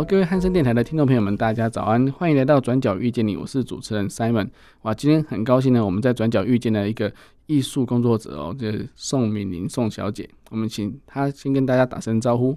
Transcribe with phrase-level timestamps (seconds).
[0.00, 4.48] Hello，各位汉森电台的听众朋友们，大家早安，欢迎来到转角遇见你，我是主持人 Simon。
[4.80, 7.12] 哇，今天很高兴呢，我们在转角遇见了一个
[7.44, 10.26] 艺术工作者哦，就是宋敏玲宋小姐。
[10.48, 12.56] 我们请她先跟大家打声招呼。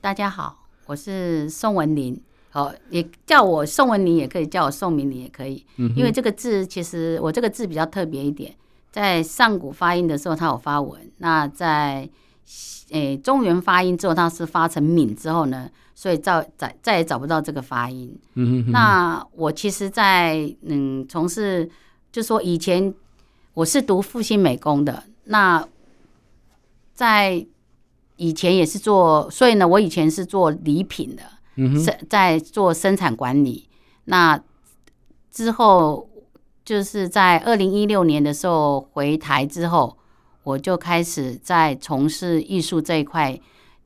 [0.00, 5.62] 大家好，我是宋文玲，好，也叫我宋文玲，也可以叫我宋敏玲，也可以。
[5.76, 8.54] 嗯，因为这个字其实我这个字比较特别一点，
[8.90, 12.08] 在上古发音的时候它有发文，那在
[12.92, 15.68] 诶、欸、中原发音之后它是发成敏之后呢。
[15.98, 18.14] 所以再再再也找不到这个发音。
[18.34, 18.70] 嗯哼哼。
[18.70, 21.68] 那我其实在，在嗯从事，
[22.12, 22.92] 就说以前
[23.54, 25.04] 我是读复兴美工的。
[25.24, 25.66] 那
[26.92, 27.46] 在
[28.16, 31.22] 以前也是做，所以呢，我以前是做礼品的，
[32.10, 33.66] 在做生产管理。
[34.04, 34.38] 那
[35.30, 36.06] 之后
[36.62, 39.96] 就是在二零一六年的时候回台之后，
[40.42, 43.40] 我就开始在从事艺术这一块。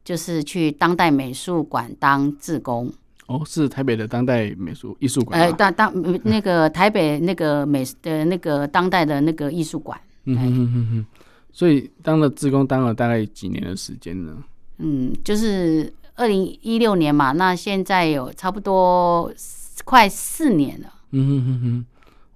[0.05, 2.93] 就是去当代美术馆当志工
[3.27, 5.41] 哦，是台北的当代美术艺术馆。
[5.41, 5.93] 呃，当当
[6.25, 10.01] 那个 台北那个美的那个当代的那个艺术馆。
[10.25, 11.07] 嗯哼哼哼哼。
[11.53, 14.37] 所以当了志工当了大概几年的时间呢？
[14.79, 19.33] 嗯，就是二零一六年嘛，那现在有差不多
[19.85, 20.93] 快四年了。
[21.11, 21.87] 嗯哼哼哼。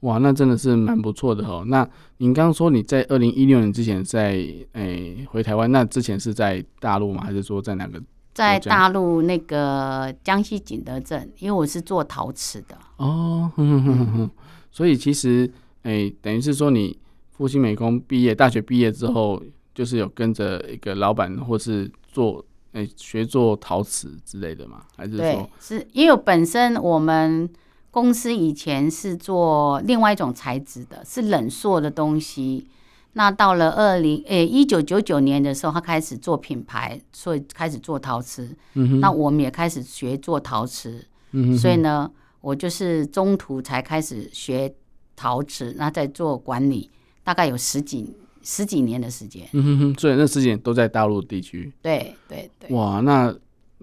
[0.05, 1.65] 哇，那真的是蛮不错的哦。
[1.67, 1.89] 那
[2.19, 7.23] 您刚刚说你在二零一六年之前在诶、欸、回台湾，那之前是在大陆吗？
[7.25, 7.99] 还是说在哪个？
[8.35, 12.77] 在大陆那个江西景德镇，因为我是做陶瓷的。
[12.99, 14.31] 哦，哼哼哼哼。
[14.71, 15.51] 所以其实
[15.85, 16.99] 诶、欸，等于是说你
[17.31, 19.43] 复兴美工毕业，大学毕业之后，
[19.75, 24.83] 就是有跟着一个老板，或是做诶、欸、学做陶瓷之类的吗？
[24.97, 25.19] 还是说？
[25.19, 27.49] 对，是因为本身我们。
[27.95, 32.67] 公司以前是做另外一种材质的，是冷塑的东西。
[33.13, 38.49] 那到了二零诶一九九九年的时候，他开始做品牌，所以开始做陶瓷。
[38.73, 39.01] 嗯哼。
[39.01, 41.07] 那我们也开始学做陶瓷。
[41.31, 41.57] 嗯哼。
[41.57, 42.11] 所以呢，
[42.41, 44.75] 我就是中途才开始学
[45.15, 46.91] 陶瓷，那在做管理，
[47.23, 48.13] 大概有十几
[48.43, 49.49] 十几年的时间。
[49.53, 49.95] 嗯哼哼。
[50.01, 51.73] 所以那十几年都在大陆地区。
[51.81, 52.77] 对对对。
[52.77, 53.33] 哇，那。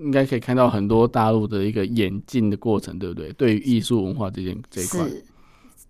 [0.02, 3.32] 应该可以看到很多大陆的一个演进的过程，对不对？
[3.34, 5.24] 对于艺术文化这件这一块，是，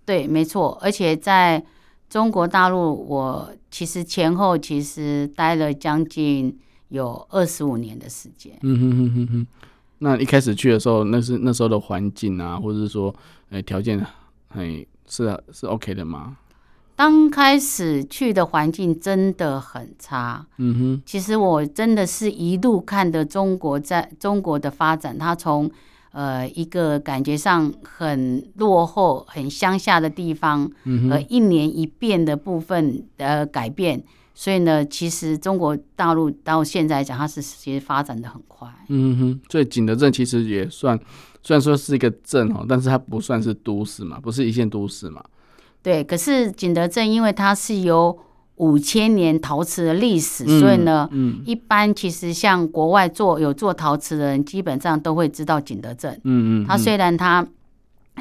[0.06, 0.78] 对，没错。
[0.82, 1.64] 而且在
[2.10, 8.58] 中国大陆，我其实前后其实待了将近有二十五年的时间。
[8.62, 9.48] 嗯哼哼哼哼。
[10.00, 13.16] 那一开始去的时候，那是那时候的环境啊，或者是说，
[13.50, 14.04] 哎，条件，
[14.50, 16.36] 哎，是啊是 OK 的吗？
[16.96, 21.02] 刚开始去的环境真的很差，嗯哼。
[21.06, 25.70] 其实我真的是一路看的中国在中国的发展，它从
[26.12, 34.04] 呃一个感觉上很落后、很乡下的地方，嗯哼，一年一变的部分的改变。
[34.34, 39.42] 所以呢，其实中国大陆到现在讲，它是其实发展的很快，嗯哼。
[39.50, 41.00] 所以景德镇其实也算，
[41.44, 45.24] 虽然说是一个镇哦，但是它不算是都市嘛，不是一线都市嘛。
[45.84, 48.16] 对，可是景德镇因为它是有
[48.58, 56.14] 五千年陶瓷的历史，嗯、所以呢，嗯、一般其实像国外做有做陶瓷的人，基本上都会知道景德镇。
[56.24, 57.44] 嗯嗯，它虽然它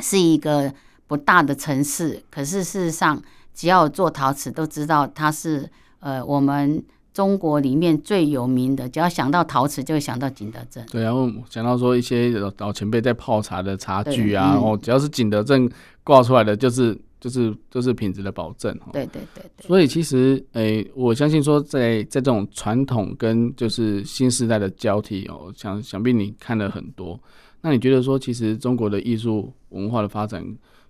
[0.01, 0.73] 是一个
[1.07, 3.21] 不大的城市，可是事实上，
[3.53, 6.83] 只要做陶瓷，都知道它是呃我们
[7.13, 8.89] 中国里面最有名的。
[8.89, 10.83] 只要想到陶瓷，就会想到景德镇。
[10.91, 15.71] 对，然后想到说一些老前辈在泡茶的茶具啊，然后、嗯、只要是景德镇
[16.03, 16.99] 挂出来的，就是。
[17.21, 19.67] 就是就是品质的保证哈，对对对对。
[19.67, 27.21] 所以其实诶、欸，我相信说在在这种传统跟就是新时代的交替哦，想想必你看了很多，
[27.61, 30.43] 那你觉得说其实中国的艺术文化的发展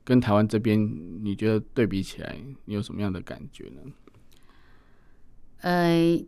[0.05, 0.79] 跟台湾这边，
[1.25, 2.37] 你觉得对比起来，
[2.67, 3.93] 你有什么样的感觉呢？
[5.63, 6.25] 呃，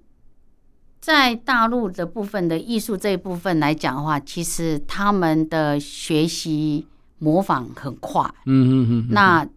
[1.00, 6.86] 在大陆的部分的艺术这一部分来讲的话，其实他们的学习
[7.18, 9.48] 模仿很快，嗯嗯嗯，那。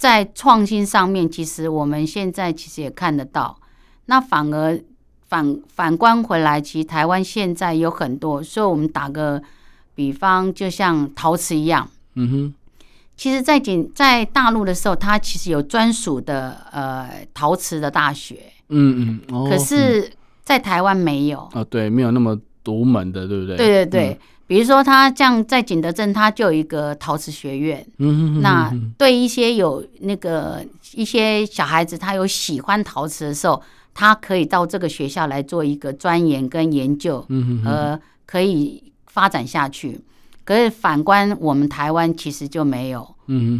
[0.00, 3.60] 在创新上面，其实我们现在其实也看得到。
[4.06, 4.80] 那反而
[5.28, 9.42] 反反观回来，其实台湾现在有很多，所以我们打个
[9.94, 11.86] 比方，就像陶瓷一样。
[12.14, 12.54] 嗯哼。
[13.14, 18.38] 其实，在景在大陆的时候，它其实有专属的呃陶瓷的大学。
[18.70, 19.36] 嗯嗯。
[19.36, 19.50] 哦。
[19.50, 20.10] 可是，
[20.42, 21.46] 在台湾没有。
[21.52, 23.56] 哦，对，没有那么独门的，对不对？
[23.58, 24.20] 对对对。
[24.50, 27.86] 比如说，他像在景德镇，他就有一个陶瓷学院。
[27.98, 33.62] 嗯哼，那对一些有那个一些小孩子，他有喜欢陶瓷的时候，
[33.94, 40.00] 他可以到这个学校来做一个钻研跟研究，嗯哼，呃，可以发展下去。
[40.42, 43.08] 可是反观我们台湾，其实就没有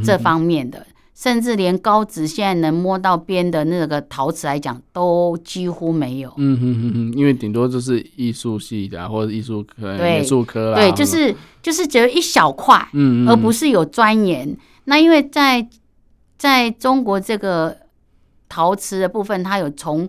[0.05, 0.85] 这方面的。
[1.21, 6.33] 甚至连高职现在能摸到边的那个陶瓷来讲，都几乎没有。
[6.39, 10.79] 嗯哼哼哼，因为顶多就是艺术系的、啊、或者艺术科、美术科啦。
[10.79, 14.57] 对，就是就是只有一小块，嗯，而不是有钻研。
[14.85, 15.69] 那因为在
[16.39, 17.77] 在中国这个
[18.49, 20.09] 陶瓷的部分，它有从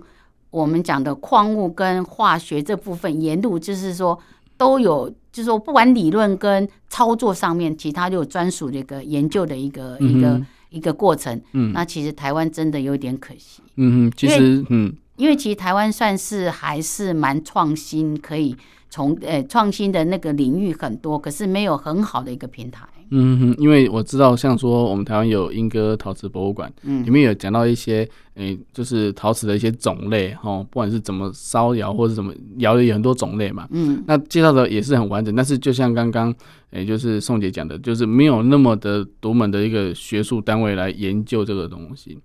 [0.50, 4.18] 我们讲的矿物跟化学这部分沿路，就是说
[4.56, 10.42] 都有，就是说不管理论跟操作上面，其他就有专属的一个研究的一个一个。
[10.71, 18.56] 一个过程，嗯，那其实台湾真的有点可惜，嗯嗯，其实，嗯，因为其实台湾算是还是蛮创新，可以
[18.89, 22.85] 从呃创新的那个领域很多，可是没有很好的一个平台。
[23.13, 36.31] 嗯哼，因为我知道，像说我们台湾有莺歌陶瓷博物馆，嗯，里面有讲到一些，诶、欸，就是陶瓷的一些种类，哈，不管是怎么烧窑或者怎么窑的有很多种类嘛，嗯，那介绍的也是很完整，但是就像刚刚，
[36.69, 42.18] 诶、欸，就是宋姐讲的，就是没有那么的独门的一个学术单位来研究这个东西，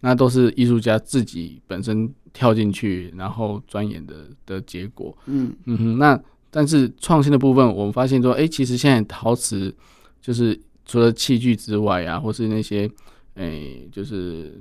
[0.00, 4.14] 那都是艺术家自己本身跳进去然后钻研的
[4.44, 5.50] 的结果，嗯。
[5.64, 6.20] 嗯哼，那
[6.50, 9.74] 但是创新的部分，我们发现说，诶、欸，其实现在陶瓷。
[10.24, 12.90] 就是除了器具之外啊，或是那些，
[13.34, 14.58] 诶、欸，就是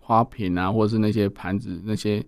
[0.00, 2.20] 花瓶啊，或是那些盘子那些，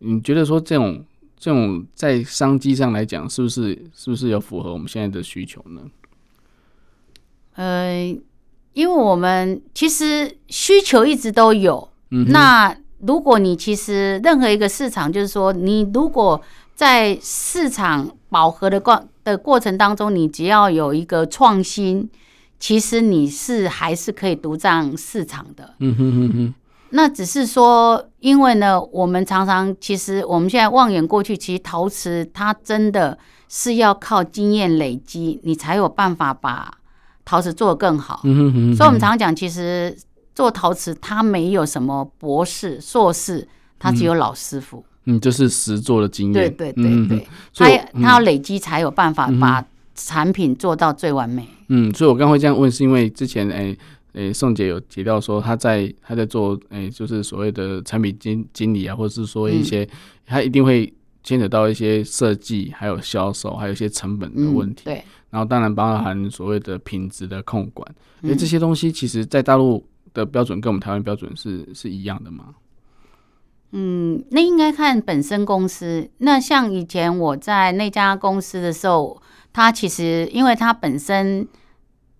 [0.00, 1.02] 你觉得说这种
[1.38, 5.80] 这种在商机上来讲，是不是是不是有符合我们现在的需求呢？
[7.54, 8.14] 呃，
[8.74, 11.88] 因为我们其实需求一直都有。
[12.10, 16.42] 嗯，那如果你其实任何一个市场，就是说你如果
[16.74, 22.08] 在市场饱和的过的过程当中，你只要有一个创新，
[22.58, 25.74] 其实你是还是可以独占市场的。
[25.80, 26.54] 嗯哼哼哼。
[26.94, 33.18] 那只是说，因为呢，我们常常其实我们现在望眼过去，其实陶瓷它真的
[33.48, 36.72] 是要靠经验累积，你才有办法把
[37.24, 38.20] 陶瓷做得更好。
[38.24, 38.76] 嗯哼哼哼。
[38.76, 39.96] 所以，我们常常讲，其实
[40.34, 43.46] 做陶瓷它没有什么博士、硕士，
[43.78, 44.78] 它只有老师傅。
[44.78, 46.54] 嗯，就是实做的经验。
[46.54, 49.64] 对对对对，他他要累积才有办法把
[49.94, 51.46] 产品做到最完美。
[51.68, 53.76] 嗯，所以我刚会这样问，是因为之前诶
[54.12, 59.88] 诶宋姐有提到说，她在她在做诶，就是所谓的产品经经理啊，或者是说一些，
[60.26, 64.82] 他一定会牵扯到一些设计，还有销售，还有一些成本的问题。
[64.84, 65.02] 对。
[65.30, 67.90] 然后当然包含所谓的品质的控管，
[68.22, 69.82] 因为这些东西其实在大陆
[70.12, 72.48] 的标准跟我们台湾标准是是一样的吗？
[73.72, 76.08] 嗯，那应该看本身公司。
[76.18, 79.20] 那像以前我在那家公司的时候，
[79.52, 81.48] 它其实因为它本身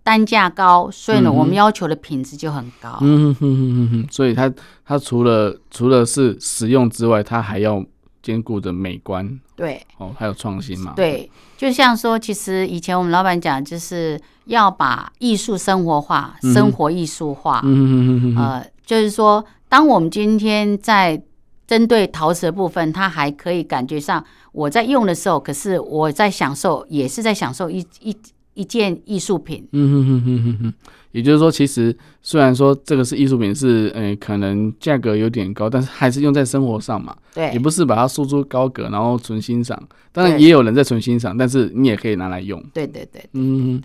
[0.02, 2.98] 单价高，所以呢，我们要求的品质就很高。
[3.02, 4.52] 嗯哼哼哼哼，所以它
[4.84, 7.84] 它除了除了是实用之外，它还要
[8.22, 9.38] 兼顾着美观。
[9.54, 10.94] 对，哦，还有创新嘛。
[10.96, 17.60] 对，就像说，其实以前我们老板讲，就是要把艺术生活化，嗯、生活艺术化。
[17.62, 18.42] 嗯哼哼。
[18.42, 21.22] 呃，就是说，当我们今天在
[21.66, 28.14] 针对陶瓷的部分，它还可以感觉上我在用的时候，可是我在享受，也是在享受一一
[28.54, 29.66] 一件艺术品。
[29.72, 30.74] 嗯哼哼哼哼哼。
[31.12, 37.14] 也就是说，其实虽然说这个是艺术品，是嗯、呃，可能价格有点高，但是还是用在生活上嘛。
[37.34, 37.52] 对。
[37.52, 39.78] 也不是把它输出高阁，然后纯欣赏。
[40.10, 42.58] 当然也有人在纯欣赏，但是你也可以拿来用。
[42.72, 43.28] 对对对，对。
[43.34, 43.82] 嗯，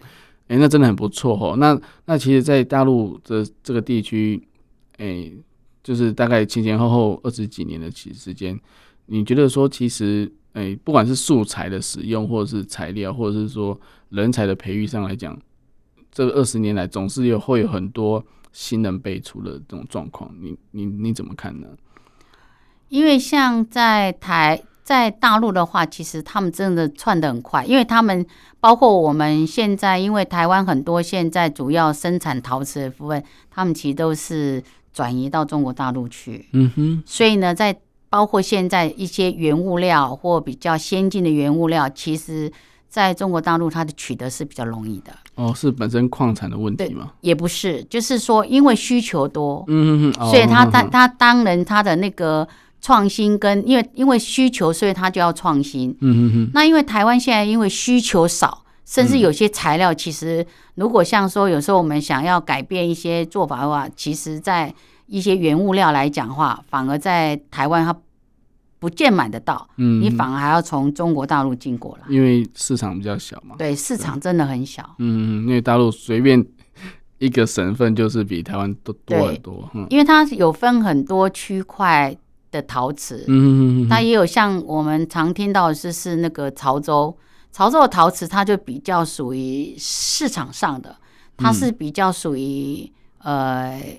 [0.47, 1.57] 哎、欸，那真的很不错哦。
[1.57, 4.41] 那那其实，在大陆的这个地区，
[4.97, 5.33] 哎、欸。
[5.87, 8.59] 就是大概前前后后二十几年的期时间，
[9.05, 13.79] 你觉得说其实，诶、不管是素材的使用，或者是材料，或者是说
[14.09, 15.39] 人才的培育上来讲，
[16.11, 21.67] 这二十年来总是有会有很多新人辈出的这种状况，你你你怎么看呢？
[22.89, 28.25] 因为像在台在大陆的话，其实他们真的窜得很快，因为他们
[28.59, 34.61] 包括我们现在，因为台湾很多现在主要生产陶瓷的部分，他们其实都是。
[34.97, 37.77] 转移到中国大陆去，嗯哼，所以呢，在
[38.09, 42.51] 包括现在一些原物料或比较先进的原物料，其实
[42.89, 45.11] 在中国大陆它的取得是比较容易的。
[45.35, 47.11] 哦，是本身矿产的问题吗？
[47.21, 52.47] 也不是，就是说因为需求多，嗯哼，所以他当他当然他的那个
[52.81, 56.51] 创新跟因为因为需求，所以他就要创新，嗯哼哼。
[56.55, 58.63] 那因为台湾现在因为需求少。
[58.87, 64.73] 甚至有些材料，其实如果像说有时候我们想要改变一些做法的话，其实在
[65.07, 67.93] 一些原物料来讲的话，反而在台湾它
[68.79, 73.55] 不见买得到，嗯，你反而还要从中国大陆进过来，因为市场比较小嘛。
[73.57, 74.95] 对，市场真的很小。
[74.99, 76.45] 嗯，因为大陆随便
[77.17, 79.69] 一个省份就是比台湾多多很多。
[79.73, 82.15] 嗯，因为它有分很多区块
[82.51, 87.17] 的陶瓷，嗯，它也有像我们常听到的是是那个潮州，
[87.51, 90.95] 潮州的陶瓷它就比较属于市场上的，
[91.37, 93.97] 它是比较属于、嗯、呃。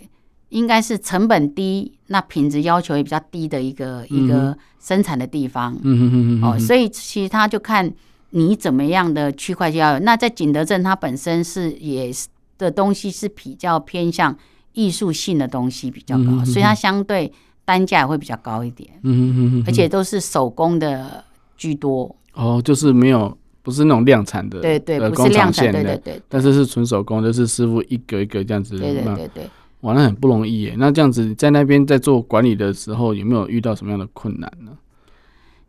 [0.51, 5.77] 应该是成本低，那品质要求也比较低的一个、嗯、一个生产的地方。
[5.83, 7.93] 嗯哼哼哼哦，所以其实它就看
[8.31, 9.99] 你怎么样的区块就要有。
[9.99, 14.35] 那在景德镇，它本身是也是的东西是比较偏向
[14.73, 17.31] 艺术性的东西比较高，所以它相对
[17.67, 18.89] 单价也会比较高一点。
[19.03, 21.23] 嗯哼哼哼而且都是手工的
[21.59, 22.17] 居多。
[22.39, 26.23] 哦，就是没有不是那种量产的，对对，不是量产，对对对。
[26.29, 28.79] 但是是纯手工，就是师傅一个一个这样子。
[28.79, 29.51] 对对对对。
[29.81, 30.75] 哇，那很不容易耶。
[30.79, 34.73] 那这样子在那边在做管理的时候，有没有遇到什么样的困难呢？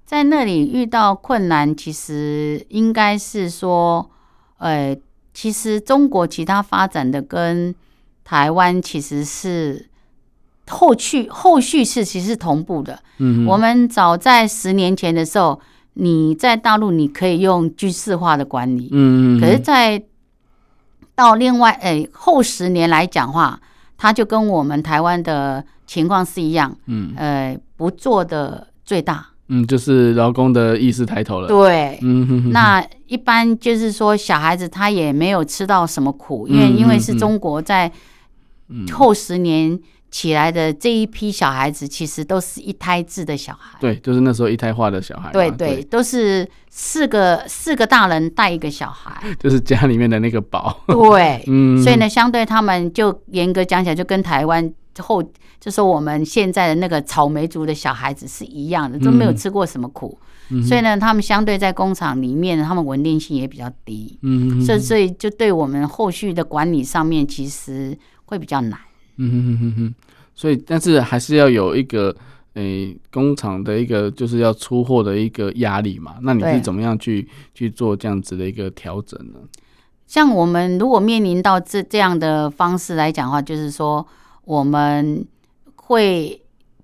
[0.06, 4.10] 在那里遇到困难，其实应该是说，
[4.58, 4.98] 呃，
[5.34, 7.74] 其实中国其他发展的跟
[8.24, 9.88] 台湾其实是
[10.68, 13.00] 后续后续是其实是同步的。
[13.20, 15.60] 嗯，我们早在十年前的时候，
[16.00, 18.89] 你在大陆你可以用军事化的管理。
[18.91, 20.01] 嗯嗯，可是，在
[21.13, 23.60] 到另外哎后十年来讲话。
[24.01, 37.91] 他就跟我们台湾的情况是一样，嗯，呃，不做的最大，嗯，就是劳工的意识抬头了，对，嗯哼哼，那一般就是说小孩子他也没有吃到什么苦，因为因为是中国在
[38.94, 39.77] 后十年。
[40.12, 43.78] 起来的这一批小孩子，其实都是一胎制的小孩。
[43.80, 45.32] 对，就是那时候一胎化的小孩。
[45.32, 50.84] 对对，对都是四个四个大人带一个小孩， 就是家里面的那个宝。
[50.88, 55.24] 对， 嗯，所以呢，相对他们就严格讲起来，就跟台湾后，
[55.60, 60.18] 就是我们现在的那个草莓族的小孩子是一样的，都没有吃过什么苦，
[60.50, 64.18] 嗯、所以呢，他们相对在工厂里面，他们稳定性也比较低。
[64.24, 68.80] 嗯，所以所以就对我们后续的管理上面，其实会比较难。
[69.22, 69.94] 嗯哼哼哼哼，
[70.34, 72.16] 所以但是还是要有一个
[72.54, 76.16] 诶、工厂的一个就是要出货的一个压力嘛。
[76.22, 79.40] 那你是怎么样去去做这样子的一个调整呢？
[80.08, 84.06] 像我们如果面临到这这样的方式来讲的话，就是说
[84.46, 85.24] 我们
[85.76, 86.42] 会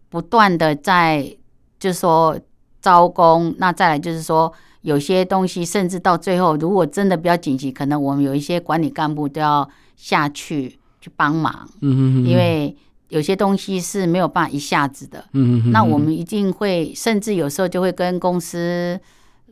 [0.10, 1.36] 不断的在
[1.80, 2.40] 就是说
[2.82, 4.52] 招工，那再来就是说
[4.82, 10.78] 有些东西甚至到最后，如果真的比较紧急，可能我们有一些管理干部都要下去。
[11.06, 12.76] 去帮忙，因为
[13.10, 15.24] 有些东西是没有办法一下子的。
[15.72, 19.00] 那我们一定会，甚至有时候就会跟公司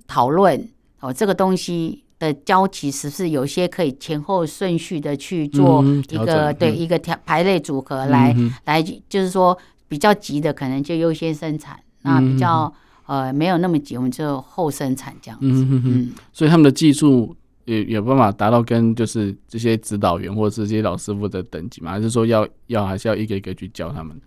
[0.07, 0.67] 讨论
[0.99, 9.55] 哦，这个东西的交期是不是有些可以前后顺序的去做一个对一个条排列组合来来，就是说
[9.87, 12.73] 比较急的可能就优先生产，那比较
[13.05, 15.45] 呃没有那么急，我们就后生产这样子。
[15.45, 17.35] 嗯，所以他们的技术。
[17.65, 21.91] 有有办法达到跟就是这些指导员或者是这些老师傅的等级吗？
[21.91, 24.19] 还是说要要还是要一个一个去教他们？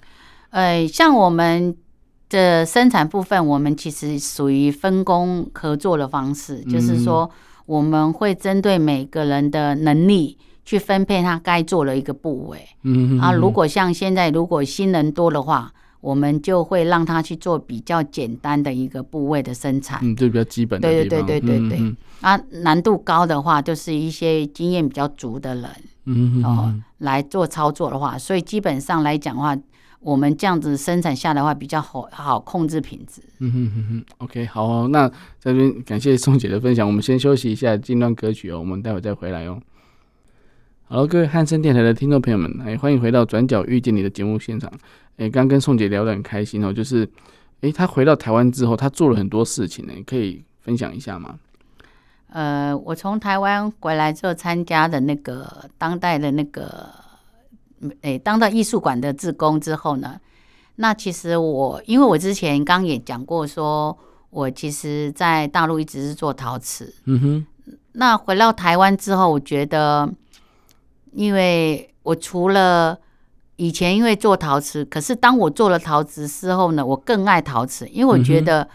[0.51, 1.77] 呃，像我们
[2.29, 7.31] 的生产部分，我们其实属于分工合作的方式，嗯、就是说
[7.67, 12.61] 我们会针对每个人的能力去分配他该做的一个部位。
[12.83, 15.73] 嗯啊，如果像现在如果新人多的话。
[16.01, 20.89] 我们就会让他去做比较简单的一个部位的生产，嗯，就比较基本的。
[20.89, 21.79] 对对对对对对。
[21.81, 25.71] 嗯、啊，难度高的话，就是一些经验比较足的人，
[26.05, 29.57] 嗯哼哼哦，来做操作的话，所以基本上来讲的话，
[30.01, 33.21] 我们这样子生产下的话比较好好控制品质。
[33.41, 35.11] 嗯哼哼哼，OK，好哦，那
[35.41, 39.61] 这边感谢宋姐的分享，我们先休息一下，进段歌曲哦，我们待会再回来哦。
[40.89, 44.71] 好了，各位汉声电台的听众朋友们，哎，欢迎回到《转角遇见你》的节目现场。
[45.17, 47.09] 哎，刚跟宋姐聊得很开心哦，就是，
[47.63, 51.39] 哎，她回到台湾之后，她做了很多事情呢，可以分享一下吗？
[52.29, 56.91] 呃，我从台湾回来之后，参加的那个当代的那个，
[58.03, 60.21] 哎，当代艺术馆的志工之后呢，
[60.75, 63.97] 那其实我，因为我之前刚也讲过，说
[64.29, 67.47] 我其实在大陆一直是做陶瓷，嗯哼，
[67.93, 70.13] 那回到台湾之后，我觉得，
[71.13, 72.99] 因为我除了
[73.57, 78.69] 以前因为做陶瓷，可是当我做了陶瓷之后呢，我更爱陶瓷，因为我觉得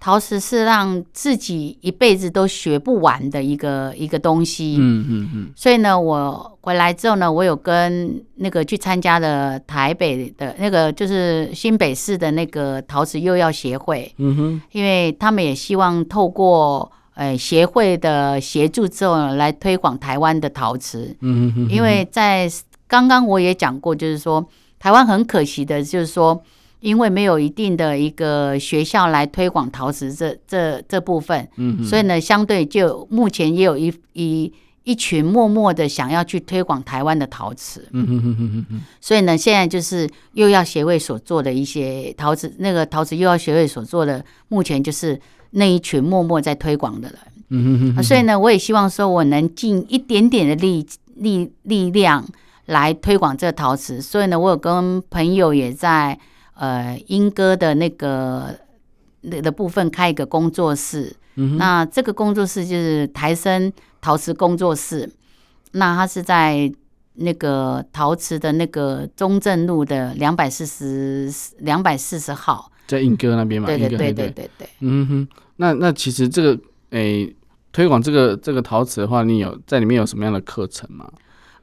[0.00, 4.76] 陶瓷是让自己一辈子都学不完的一个一个东西。
[4.78, 5.52] 嗯嗯嗯。
[5.56, 14.12] 所以呢，我回来之后呢，我有跟那个去参加了台北的那个就是新北市的那个陶瓷幼药协会。
[14.18, 14.62] 嗯哼。
[14.72, 21.16] 因为他们也希望透过呃协会的协助之后呢，来推广台湾的陶瓷。
[21.20, 21.68] 嗯哼。
[21.70, 22.50] 因为在
[22.94, 24.46] 刚刚我也讲过，就是说
[24.78, 26.40] 台湾很可惜的，就是说，
[26.78, 34.52] 因为没有一定的一个学校来推广陶瓷这这这部分，嗯，所以呢，相对就目前也有一一
[34.84, 45.20] 一群默默的想要去推广台湾的陶瓷，嗯嗯嗯嗯嗯，所以呢，现在就是幼药协会所做的一些陶瓷，那个陶瓷幼药协会所做的，目前就是
[45.50, 50.86] 那一群默默在推广的人，嗯嗯嗯，所以呢，我也希望说我能尽一点点的力
[51.16, 52.22] 力力量
[52.66, 56.18] 来推广这个陶瓷，所以呢，我有跟朋友也在。
[56.56, 58.56] 呃，英歌的那个
[59.22, 65.10] 那的部分开一个工作室，嗯，那这个工作室就是台生陶瓷工作室，
[65.72, 66.72] 那它是在
[67.14, 71.28] 那个陶瓷的那个中正路的两百四十
[71.58, 76.50] 两百四十号，在英歌那边嘛，对对对对对对，对，嗯哼，那那其实这个
[76.90, 77.36] 诶、欸、
[77.72, 81.10] 推广这个这个陶瓷的话，你有在里面有什么样的课程吗？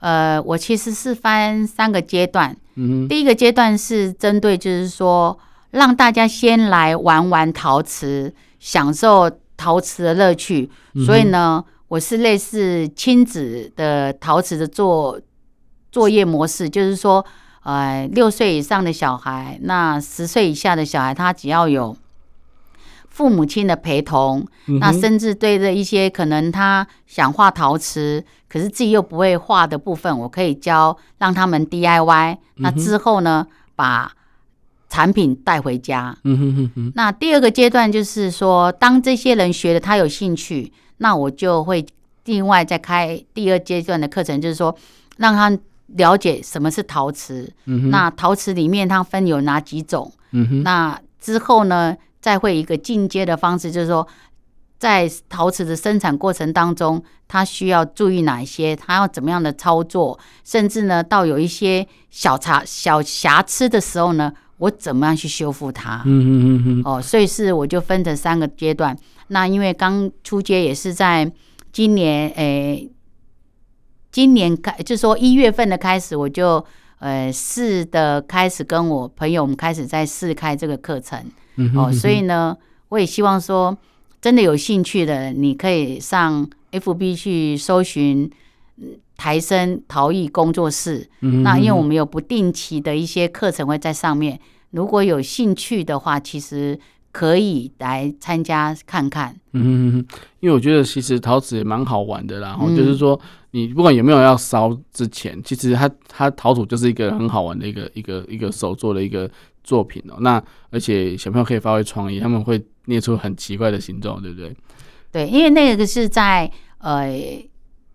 [0.01, 2.55] 呃，我其实是分三个阶段。
[2.75, 5.39] 嗯，第一个阶段是针对，就是说
[5.71, 10.69] 让大家先来玩玩陶瓷，享受陶瓷的乐趣。
[11.05, 15.19] 所以呢，我是类似亲子的陶瓷的作
[15.91, 17.25] 作业模式，就是说，
[17.63, 21.95] 呃，六岁以上的小孩，那十岁以下的小孩，他只要有。
[23.11, 24.47] 父母亲的陪同，
[24.79, 32.37] 那甚至对着一些可能他想画陶瓷，可是自己又不会画的部分，我可以教让他们 DIY。
[32.55, 34.13] 那之后呢，把
[34.89, 36.17] 产品带回家。
[36.95, 41.85] 那第二个阶段就是说，当这些人学的他有兴趣，那我就会
[42.25, 44.73] 另外再开第二阶段的课程，就是说
[45.17, 45.55] 让他
[45.87, 47.51] 了解什么是陶瓷。
[47.65, 50.09] 那陶瓷里面它分有哪几种？
[50.63, 51.97] 那之后呢？
[52.21, 54.07] 再会一个进阶的方式，就是说，
[54.77, 66.03] 在陶瓷的生产过程当中，它需要注意哪一些，它要怎么样的操作，甚至呢，到有一些小差小瑕疵的时候呢，我怎么样去修复它？
[66.05, 66.81] 嗯嗯嗯嗯。
[66.85, 68.95] 哦，所以是我就分成三个阶段。
[69.27, 71.31] 那因为刚出街也是在
[71.71, 72.91] 今年，诶、欸，
[74.11, 76.63] 今年开，就是说一月份的开始，我就
[76.99, 81.23] 呃试的开始跟我朋友，我们开始在试开这个课程。
[81.75, 82.57] 哦，所以呢，
[82.89, 83.77] 我也希望说，
[84.21, 88.29] 真的有兴趣的，你可以上 FB 去搜寻
[89.17, 91.09] 台生陶艺工作室。
[91.19, 94.39] 那因为我们有不定期的一些课程会在上面，
[94.71, 96.79] 如果有兴趣的话，其实
[97.11, 99.35] 可以来参加看看。
[99.53, 100.05] 嗯，
[100.39, 103.19] 因为我觉得其实陶瓷也蛮好玩的啦，然后就是说，
[103.51, 109.29] 你不管有没有要烧之前，其实它它陶土就是一个很好玩的一个一个一个手做的一个。
[109.63, 114.55] 作品哦，那而且小朋友可以发挥创意，他们会捏出很奇怪的形状，对不对？
[115.11, 117.11] 对，因为那个是在呃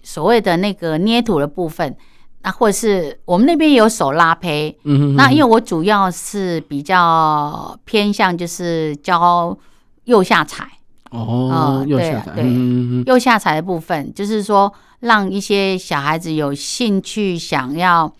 [0.02, 1.96] 所谓的那个捏土的部分，
[2.42, 9.58] 那或者是我们那边有手拉胚，嗯哼哼，那因为我主要是比较偏向就是教
[10.04, 10.70] 右下彩
[11.10, 12.12] 哦，对，
[13.04, 18.14] 釉、嗯、下彩的部分就是说让一些小孩子有兴趣想要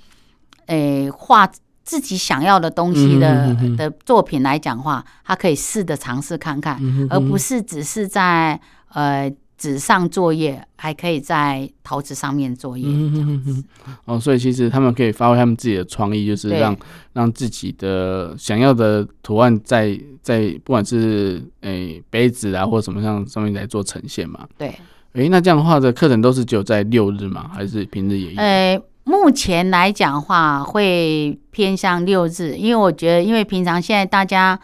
[0.67, 1.49] 诶画。
[1.87, 13.65] 呃自己想要的东西的的作品来讲话，他可以试着尝试看看，而不是只是在呃纸上作业，还可以在陶瓷上面作业这样子。
[14.05, 16.77] 哦，所以其实他们可以发挥他们自己的创意，就是让
[17.13, 24.47] 让自己的想要的图案在在不管是诶、欸、杯子啊或什么上上面来做呈现嘛。
[24.59, 24.75] 对。
[25.13, 27.49] 诶、欸，那这样的话的课程都是只有在六日吗？
[27.55, 28.37] 还是平日也有？
[28.43, 34.59] 欸目前来讲的话，会偏向六日，因为我觉得，因为平常现在大家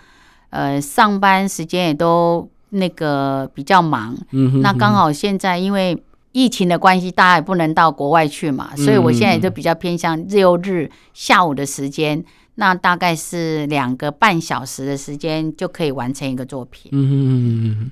[0.50, 5.96] 呃上班时间也都那个比较忙，嗯哼哼，那刚好现在因为
[6.33, 12.24] 疫情的关系，大家也不能到国外去嘛，所以我现在就比较偏向六日下午的时间，
[12.57, 16.90] 那大概是两个半小时的时间就可以完成一个作品。
[16.92, 17.90] 嗯哼哼哼。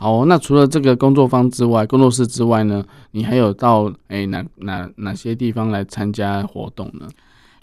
[0.00, 7.08] 好，那除了这个工作坊之外，工作室之外呢，你还有到诶、欸、哪哪哪些地方来参加活动呢？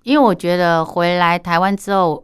[0.03, 2.21] 因为我觉得回来台湾之后，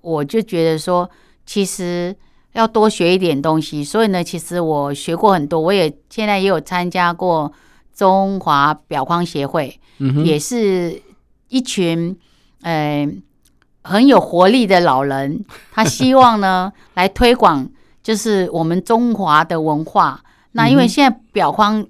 [0.00, 1.08] 我就觉得说，
[1.46, 2.12] 其实
[2.54, 3.84] 要多学一点东西。
[3.84, 7.52] 所以呢，其实我学过很多，我也现在也有参加过
[7.94, 11.00] 中华表框协会，嗯，也是
[11.50, 12.18] 一群
[12.62, 13.08] 呃
[13.84, 17.70] 很有活力的老人，他希望呢来推广。
[18.06, 21.84] 就是我们中华的文化，那因为现在表框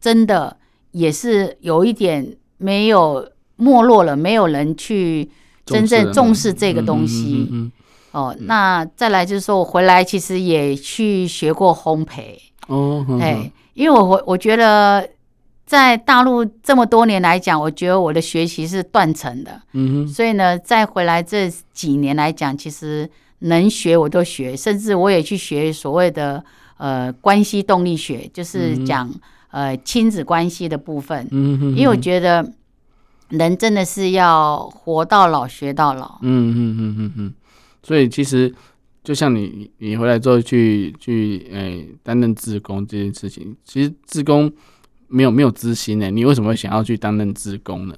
[0.00, 0.56] 真的
[0.92, 2.26] 也是有一点
[2.56, 5.30] 没有没落了，没有人去
[5.66, 7.70] 真正重视这个东西。
[8.12, 12.38] 哦，那再来就是说我回来其实也去学过烘焙。
[12.68, 15.06] 哦，哎，因为我我我觉得
[15.66, 19.60] 在大陆这么多年来讲，我觉得我的学习是断层的。
[19.74, 20.08] 嗯哼。
[20.08, 23.06] 所以呢，再回来这几年来讲，其实
[23.40, 26.44] 能学我都学，甚至我也去学所谓的
[26.76, 29.08] 呃关系动力学，就是讲、
[29.50, 31.26] 嗯、呃亲子关系的部分。
[31.30, 31.70] 嗯哼。
[31.76, 32.52] 因为我觉得
[33.28, 36.18] 人真的是要活到老学到老。
[36.22, 37.34] 嗯嗯嗯嗯嗯。
[37.82, 38.54] 所以其实。
[39.04, 44.52] 就像你，你回来之后去去诶担任志工这件事情，其实志工
[45.06, 46.10] 没有没有资薪呢。
[46.10, 47.94] 你为什么会想要去担任志工呢？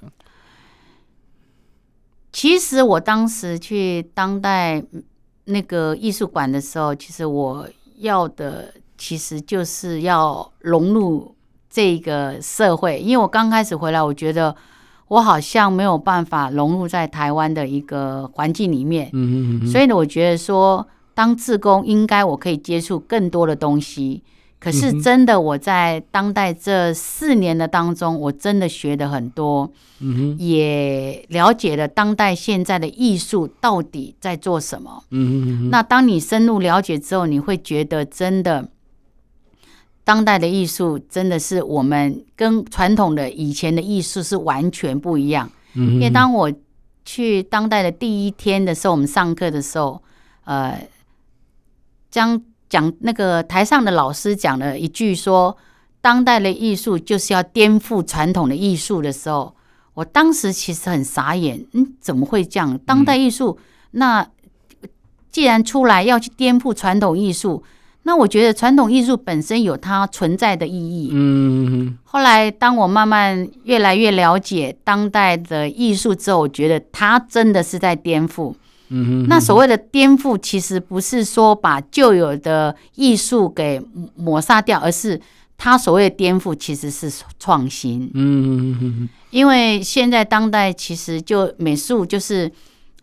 [2.30, 4.84] 其实我当时去当代
[5.50, 11.34] 那个艺术馆的时候，其实我要的其实就是要融入
[11.68, 14.54] 这个社会，因为我刚开始回来，我觉得
[15.08, 19.10] 我好像没有办法融入在台湾的一个环境里面。
[19.12, 19.66] 嗯嗯嗯。
[19.66, 20.86] 所以呢，我觉得说。
[21.12, 24.22] 当志工，应该我可以接触更多的东西。
[24.60, 29.72] 可是真的，我在当代这四年的当中，我真的学的很多，
[30.36, 35.02] 也了解了当代现在的艺术到底在做什么。
[35.70, 38.68] 那当你深入了解之后，你会觉得真的，
[40.04, 45.50] 当代的艺术真的是我们跟传统的以前的艺术是完全不一样。
[45.72, 46.52] 嗯，因为当我
[47.06, 50.02] 去当代的第一天的时候，我们上课的时候，
[50.44, 50.86] 呃。
[52.10, 55.54] 将讲那个台上的老师讲了一句说
[56.00, 59.54] ：“当代的艺术就是要颠覆传统的艺术”的时候，
[59.94, 62.78] 我当时其实很傻眼，嗯，怎么会这样？
[62.86, 63.58] 当代艺术
[63.90, 64.26] 那
[65.30, 67.62] 既然出来要去颠覆传统艺术，
[68.04, 71.10] 那我觉得传统艺术本身有它存在的意义。
[71.12, 71.98] 嗯。
[72.04, 78.54] 后来当我慢慢越来越了解当代的艺术之后，我觉得它真的是在颠覆。
[78.92, 83.80] 嗯，那所谓的颠覆，其实不是说把旧有的艺术给
[84.16, 85.20] 抹杀掉，而是
[85.56, 88.10] 他所谓的颠覆其实是创新。
[88.14, 92.50] 嗯，因为现在当代其实就美术，就是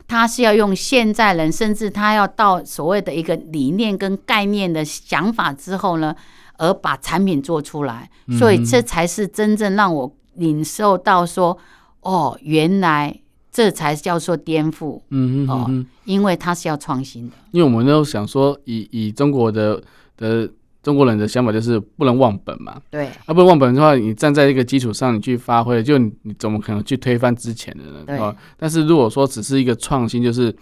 [0.10, 6.14] 他是要用现在人，甚至他要到所谓的一个理念跟概念的想法之后呢，
[6.58, 8.10] 而把产品做出来。
[8.38, 11.58] 所以这才是真正让我领受到说，
[12.02, 13.22] 哦，原来。
[13.58, 17.36] 这才叫做颠覆，嗯哼，嗯哼，因为它是要创新的。
[17.50, 19.82] 因为我们都想说以，以以中国的
[20.16, 20.48] 的
[20.84, 22.80] 中国人的想法，就是不能忘本嘛。
[22.92, 28.04] 对，啊，不能忘本的话，你站在一个基础上，你去发挥，就你怎么可能去推翻之前的呢？
[28.06, 28.36] 对。
[28.58, 30.56] 但是如果说只是一个创新，就是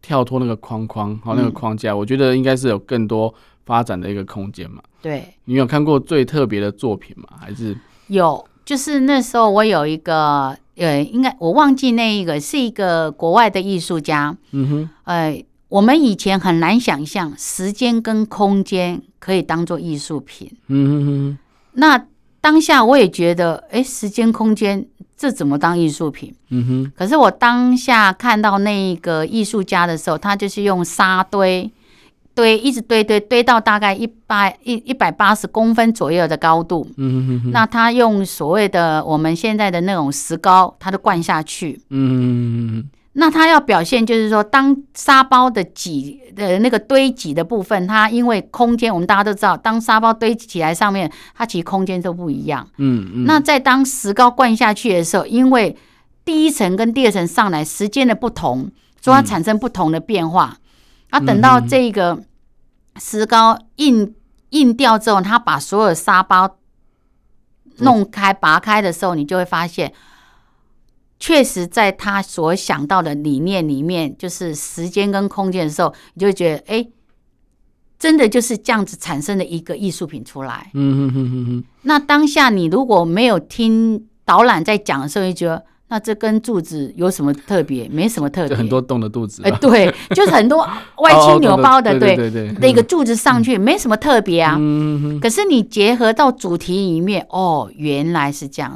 [0.00, 4.80] 跳脱那个框框和那个框架，嗯，我觉得应该是有更多发展的一个空间嘛。
[5.02, 5.34] 对。
[5.46, 7.26] 你有看过最特别的作品吗？
[7.40, 8.46] 还是有？
[8.64, 10.56] 就是那时候我有一个。
[10.76, 14.36] 呃，应该我忘记那一个是一个国外的艺术家。
[14.52, 14.90] 嗯哼。
[15.04, 20.50] 呃，我们以前很难想象时间跟空间可以当做艺术品。
[20.68, 21.38] 嗯哼哼。
[21.72, 22.06] 那
[22.40, 24.86] 当下我也觉得，哎，时间空间
[25.16, 26.34] 这怎么当艺术品？
[26.50, 26.92] 嗯哼。
[26.96, 31.70] 可是我当下看到那一个艺术家的时候，他就是用沙堆。
[32.36, 53.10] 堆一直堆堆堆到大概一百一一百八十公分左右的高度，嗯哼哼，那他用所谓的我们现在的那种石膏，他都灌下去，嗯哼，那他要表现就是说，当沙包的挤的那个堆积的部分，它因为空间，我们大家都知道，当沙包堆起来上面，它其实空间都不一样，嗯。
[53.14, 55.74] 嗯，那在当石膏灌下去的时候，因为
[56.22, 58.70] 第一层跟第二层上来时间的不同，
[59.00, 60.58] 所以它产生不同的变化。
[61.08, 62.18] 啊，等到这个
[62.98, 64.14] 石膏印
[64.50, 66.58] 印掉之后，他把所有沙包
[67.78, 69.92] 弄开、拔开的时候，你就会发现，
[71.18, 76.88] 确实在他所想到的理念里面，就是时间跟空间的时候，你就会觉得，哎，
[77.98, 80.70] 真的就是这样子产生的一个艺术品出来。
[80.74, 81.64] 嗯哼哼哼哼。
[81.82, 85.64] 那当下你如果没有听导览在讲的时候，就觉得。
[85.88, 87.88] 那这根柱子有什么特别？
[87.88, 89.40] 没什么特别，很多洞的肚子。
[89.44, 90.68] 哎，对，就是很多
[90.98, 94.56] 歪七扭八的，对对对，那个柱子上去没什么特别啊。
[94.58, 95.20] 嗯。
[95.20, 98.72] 可是你结合到主题里面，哦，原来是这样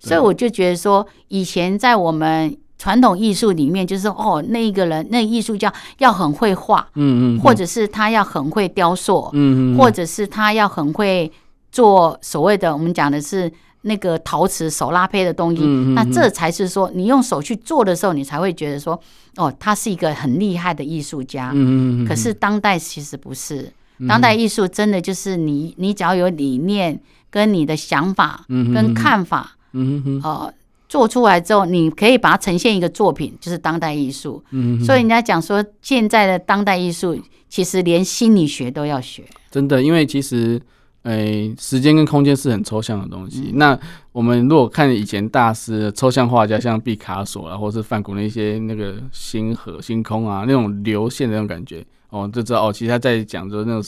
[0.00, 11.30] 子，所以我就觉得说，以前在我们传统艺术里面，就是哦，那个人，那艺术家要很会画，嗯嗯，或者是他要很会雕塑，嗯嗯，或者是他要很会
[11.70, 13.52] 做所谓的我们讲的是。
[13.86, 18.98] 那个陶瓷手拉胚的东西，嗯，那这才是说你用手去做的时候，你才会觉得说，
[19.36, 21.52] 哦，他是一个很厉害的艺术家。
[21.54, 23.70] 嗯，可是当代其实不是，
[24.08, 26.98] 当代艺术真的就是你，你只要有理念
[27.30, 30.50] 跟你的想法跟看法，嗯哦，
[30.88, 34.42] 做出来之后，你可以把它呈现一个作品，就是当代艺术。
[34.50, 37.18] 嗯，所以人家讲说，现在的当代艺术
[37.50, 39.22] 其实连心理学都要学。
[39.50, 40.58] 真的，因为其实。
[41.04, 43.50] 诶，时间跟空间是很抽象的东西。
[43.52, 43.78] 嗯、那
[44.10, 53.82] 我们如果看以前大师抽象画家，像毕卡索啊，或是梵谷那些那个星河、星空啊，那种流线的那种感觉，哦，就知道哦，其实他在讲着那种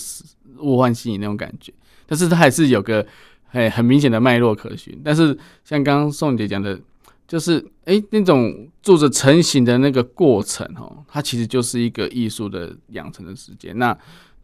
[0.61, 1.73] 物换星移那种感觉。
[2.07, 3.05] 但是他还是有个
[3.51, 4.97] 哎很明显的脉络可循。
[5.03, 6.79] 但是像刚刚宋姐讲的，
[7.27, 13.77] 就是诶那种做着成型的那个过程哦，它其实就是一个艺术的养成的时间。
[13.79, 13.97] 那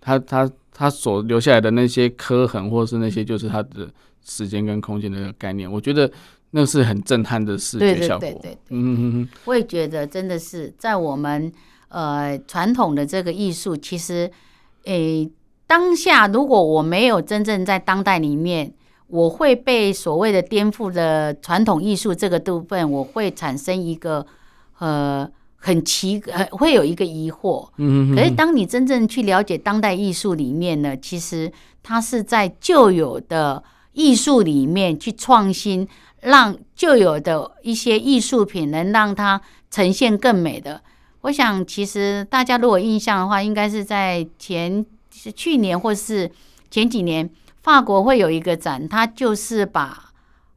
[0.02, 0.50] 他他。
[0.74, 3.86] 他所留下来的那些刻痕，或者是那些，就是他的
[4.24, 6.10] 时间跟空间的概念，我觉得
[6.52, 8.20] 那是很震撼的视觉效果。
[8.20, 11.52] 对对对对，嗯嗯嗯，我也觉得真的是在我们
[11.88, 14.28] 呃传统的这个艺术，其实
[14.84, 15.30] 诶
[15.66, 18.72] 当下如果我没有真正在当代里面，
[19.08, 24.26] 我会被所谓的颠覆的传统艺术这个部分，我会产生一个
[24.78, 25.30] 呃。
[25.64, 27.68] 很奇，呃，会有一个疑惑。
[27.77, 31.51] 嗯，可是当你真正去了解当代艺术里面呢，其实
[31.85, 35.87] 它是在旧有的艺术里面去创新，
[36.20, 40.83] 让旧有的一些艺术品能让它呈现更美的。
[41.20, 46.29] 我想，其实大家如果印象的话，应该是在前是去年或是
[46.72, 47.31] 前几年，
[47.62, 50.11] 法国会有一个展，它就是把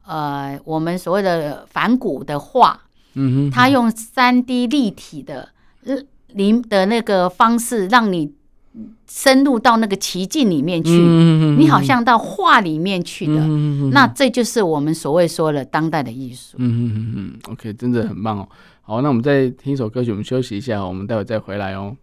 [0.04, 2.80] 呃我们所谓的反古的画。
[3.16, 5.48] 嗯哼，他用三 D 立体的
[6.34, 8.32] 临的那个方式，让你
[9.08, 13.46] 深入到那个奇境里面去，你好像到画里面去的。
[13.90, 16.56] 那这就是我们所谓说的当代的艺术。
[16.58, 18.48] 嗯嗯嗯 OK，真的很棒哦。
[18.82, 21.96] 好，那我们再听一首歌曲，我们休息一下，我们待会再回来哦。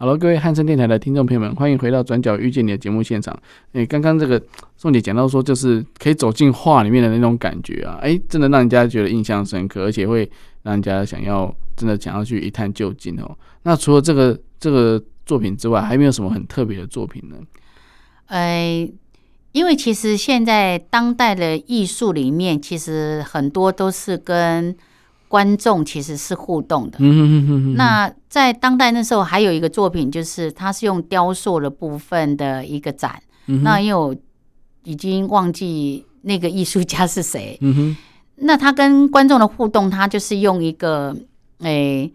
[0.00, 3.38] 好了，各位汉声电台的听众朋友们，欢迎回到《转角遇见你》的节目现场。
[3.74, 4.42] 诶，刚刚这个
[4.78, 10.20] 宋姐讲到说，就是可以走进画里面的那种感觉啊，诶，真的让人家觉得印象深刻，而且会
[10.62, 13.36] 让人家想要真的想要去一探究竟哦。
[13.64, 17.36] 那除了这个这个作品之外，还有没有什么很特别的作品呢？
[18.28, 18.90] 诶，
[19.52, 24.74] 因为其实现在当代的艺术里面，其实很多都是跟
[25.30, 26.98] 观众其实是互动的。
[27.76, 33.22] 那在当代那时候，还有一个作品，就是它是用雕塑的部分的一个展。
[33.62, 34.12] 那因为我
[34.82, 37.56] 已经忘记那个艺术家是谁。
[38.42, 41.16] 那他跟观众的互动，他就是用一个
[41.60, 42.12] 诶，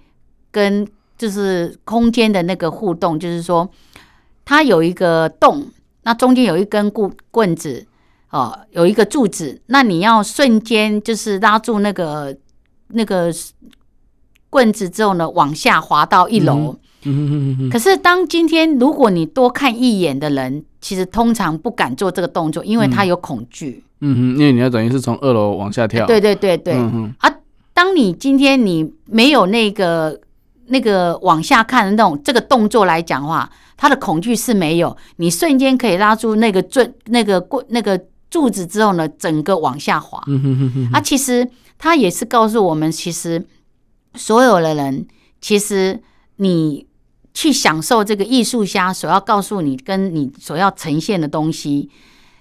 [0.51, 0.86] 跟
[1.17, 3.69] 就是空间的那个互动，就是说，
[4.43, 5.65] 它有一个洞，
[6.04, 7.88] 那中间有一根棍棍子，
[8.30, 12.36] 哦，有一个柱子，那你要瞬间就是拉住那个。
[12.95, 13.31] 那个
[14.49, 16.75] 棍子之后呢，往下滑到一楼。
[17.08, 23.84] 嗯、可是当今天如果你多看一眼的人，其实通常不敢做这个动作，因为他有恐惧。
[23.99, 26.08] 嗯哼，因为你要等于是从二楼往下跳。
[26.08, 26.73] 对对对对。
[26.73, 27.31] 嗯、啊，
[27.75, 30.19] 当你今天你没有那个
[30.65, 34.97] 那个往下看的那种这个动作来讲话，他的恐惧是没有。
[35.17, 40.23] 你瞬间可以拉住那个柱那个棍那个柱子之后呢，整个往下滑。
[40.25, 40.89] 嗯哼哼哼。
[40.91, 41.47] 啊，其实。
[41.77, 43.45] 他也是告诉我们，其实
[44.15, 45.07] 所有的人，
[45.41, 46.01] 其实
[46.38, 46.88] 你
[47.33, 51.89] 去享受这个艺术家所要告诉你，跟你所要呈现的东西。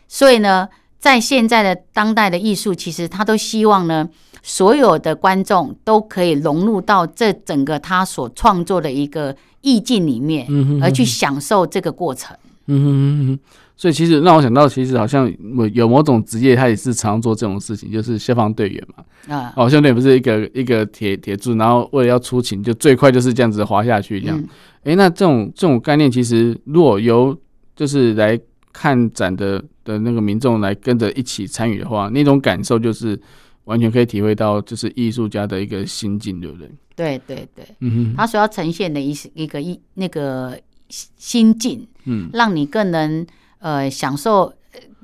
[0.07, 0.68] 所以呢，
[0.99, 4.09] 在现在的当代的艺术，其实他都希望呢，
[4.42, 10.47] 所有的观众都可以融入到这整个他所创作的一个意境里面，
[10.81, 12.37] 而去享受这个过程。
[12.66, 13.38] 嗯哼哼哼。
[13.77, 15.31] 所以其实让我想到，其实好像
[15.73, 19.05] 有某种职业，他也是常做这种事情，就是消防队员嘛。
[19.35, 24.41] 啊，哦，消防队员不是一个一个铁铁柱，然后为了要出勤，就最快就是这样子滑下去这样。
[24.85, 27.37] 哎，那这种这种概念，其实如果由
[27.75, 28.39] 就是来
[28.73, 33.21] 看展的的那个民众来跟着一起参与的话，那种感受就是
[33.65, 36.71] 完全可以体会到，就是艺术家的一个心境，对不对？
[36.95, 40.57] 对对对，嗯哼，他所要呈现的一一个一那个
[40.89, 43.27] 心境，嗯，让你更能。
[43.64, 44.53] 呃，享受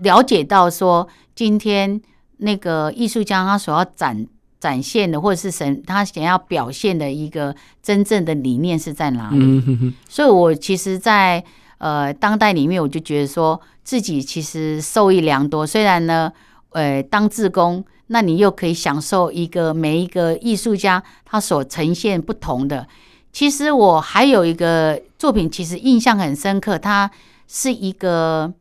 [0.03, 1.99] 了解到说，今天
[2.37, 4.27] 那个艺术家他所要展
[4.61, 9.39] 展现的，或者是神他想要表现的一个真正的理念是在哪里？
[9.41, 11.47] 嗯、哼哼，所以，我其实在，在
[11.79, 15.67] 呃当代里面，我就觉得说自己其实受益良多。
[15.67, 16.31] 虽然呢，
[16.73, 22.87] 呃，当志工，那你又可以享受一个每一个艺术家他所呈现不同的。
[23.33, 27.11] 其实我还有一个作品，其实印象很深刻，他。
[27.53, 28.55] 是一个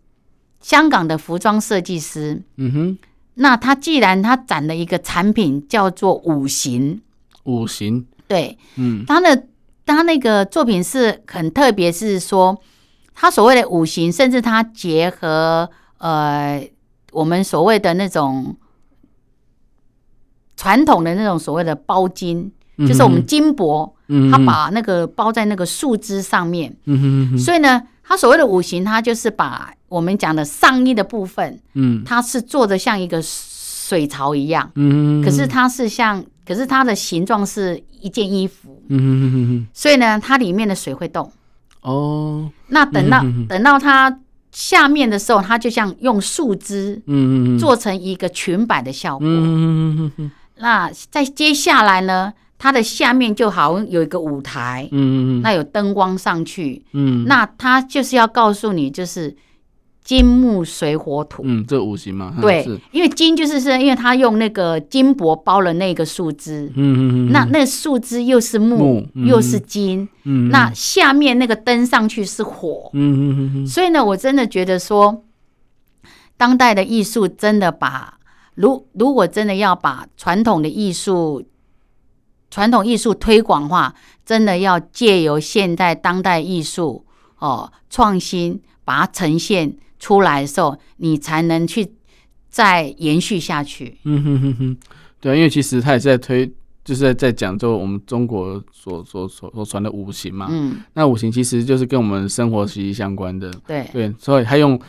[0.59, 2.97] 香港的服装设计师，嗯哼，
[3.35, 6.99] 那他既然他展了一个产品叫做五行，
[7.43, 9.45] 五行，对，嗯，他的
[9.85, 12.59] 他那个作品是很特别，是说
[13.13, 16.67] 他所谓的五行，甚至他结合呃
[17.11, 18.57] 我们所谓的那种
[20.57, 27.83] 传统的那种所谓的包金，就是我们金箔，嗯，他把那个包在那个树枝上面，嗯哼，嗯哼，所以呢。
[28.09, 41.31] 它所谓的五行，它就是把我们讲的上衣的部分，嗯，它是做的像一个水槽一样，嗯，可是它是像，可是它的形状是一件衣服，嗯所以呢，它里面的水会动。
[41.81, 44.19] 哦，那等到、嗯、等到它
[44.51, 49.27] 下面的时候，它就像用树枝，嗯嗯，做成一个裙摆的效果。
[49.29, 50.31] 嗯。
[50.57, 59.35] 那在接下来呢，它的下面就好像有一个舞台，嗯嗯嗯，那有灯光上去，嗯，那它就是要告诉你，就是。
[60.01, 75.23] 金木水火土，嗯，这五行嘛，对，因为金就是是因为它用那个金箔包了那个树枝，嗯嗯嗯，那那树枝又是木，木又是金，嗯，那下面那个灯上去是火，嗯嗯嗯，所以呢，我真的觉得说，
[76.37, 78.17] 当代的艺术真的把，
[78.55, 81.43] 如如果真的要把传统的艺术，
[82.51, 83.93] 传统艺术推广化，
[84.25, 87.05] 真的要借由现代当代艺术
[87.39, 89.75] 哦创新，把它呈现。
[90.01, 91.85] 出来的时候，你才能去
[92.49, 93.97] 再延续下去。
[94.05, 94.77] 嗯哼哼哼，
[95.19, 96.49] 对，因为其实他也是在推，
[96.85, 100.47] 就是在在讲，就我们中国所所所所传的五行嘛。
[100.49, 103.51] 嗯，那五行其实就是跟我们生活息息相关的。
[103.67, 104.79] 对对，所以他用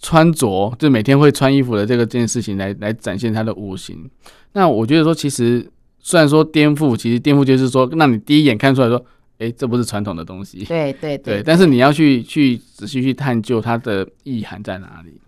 [0.00, 4.10] 穿着，就每天会穿衣服的这个这件事情来来展现他的五行。
[4.54, 5.64] 那我觉得说，其实
[6.00, 9.04] 虽然说颠覆，其实颠覆就是说，让你第一眼看出来说。
[9.40, 10.66] 哎，这不是传统的东西。
[10.66, 15.18] 对对对，对，但是你要去去仔细去探究它的意涵在哪里。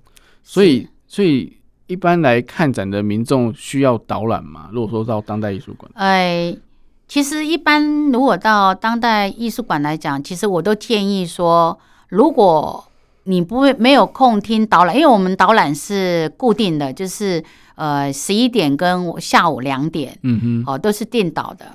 [0.42, 1.50] 所以，所以
[1.86, 4.68] 一般来看展的民众需要导览吗？
[4.70, 6.54] 如果说到当代艺术馆，哎，
[7.08, 7.82] 其实一般
[8.12, 11.80] 如果到当代艺术馆来讲，其实我都建议说，
[12.10, 12.84] 如果
[13.24, 17.42] 你不会没有空听导览，因为我们导览是固定的，就是
[17.76, 21.66] 呃十一点跟下午两点，嗯哼，哦都是定导的。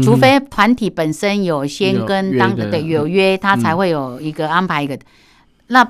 [0.00, 4.96] 除非团体本身有先跟当的有约，他才会有一个安排一个。
[5.66, 5.84] 那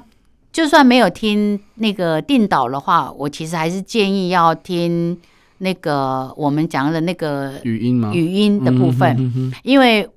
[0.51, 5.19] 就算没有听那个定导的话，我其实还是建议要听
[5.59, 8.11] 那个我们讲的那个语音吗？
[8.15, 10.09] 语音的部分，因为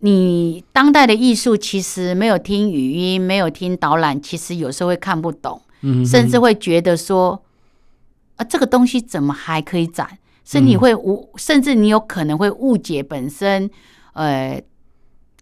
[0.00, 5.60] 你当代的艺术其实没有听语音，没有听导览，其实有时候会看不懂，
[6.06, 7.42] 甚至会觉得说
[8.36, 10.18] 啊，这个东西怎么还可以展？
[10.44, 13.68] 甚至你会误，甚至你有可能会误解本身，
[14.14, 14.62] 呃，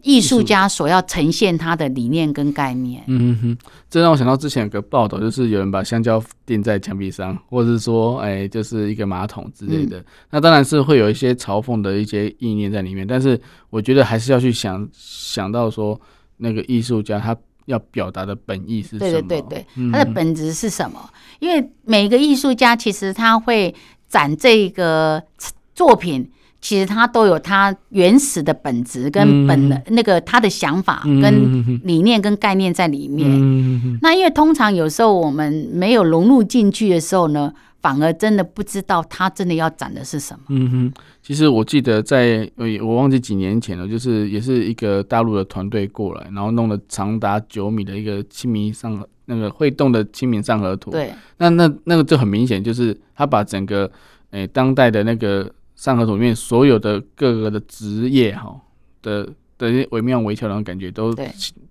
[0.03, 3.03] 艺术家所要呈现他的理念跟概念。
[3.07, 3.59] 嗯哼，
[3.91, 9.99] 这让我想到之前有个报道，就是有人把香蕉钉在墙壁上，或者是说，哎，就是一个马桶之类的。
[9.99, 16.01] 嗯、那当然是会有一些嘲讽的一些意念在里面，但是我觉得还是要去想想到说，
[16.37, 19.01] 那个艺术家他要表达的本意是什么？
[19.01, 21.01] 对对对对，他的本质是什么？
[21.03, 23.75] 嗯、因为每个艺术家其实他会。
[24.09, 25.21] 展这个
[25.75, 26.31] 作品，
[26.67, 33.31] 其实它都有它原始的本质跟本的那个他的想法跟理念跟概念在里面。
[34.03, 40.41] 那因为通常有时候我们没有融入进去的时候呢，反而真的不知道他真的要展的是什么。
[40.49, 42.51] 嗯哼，其实我记得在
[42.83, 49.09] 我忘记几年前了，就是也是一个大陆的团队过来，然后弄了长达九米的一个清明上河。
[49.29, 53.91] 那个会动的清明上河图，对，那那那个就很明显，就是他把整个
[54.31, 58.53] 诶、欸、当代的那个上河图里面所有的各个的职业哈
[59.03, 61.23] 的的一些惟妙惟肖那种感觉都，都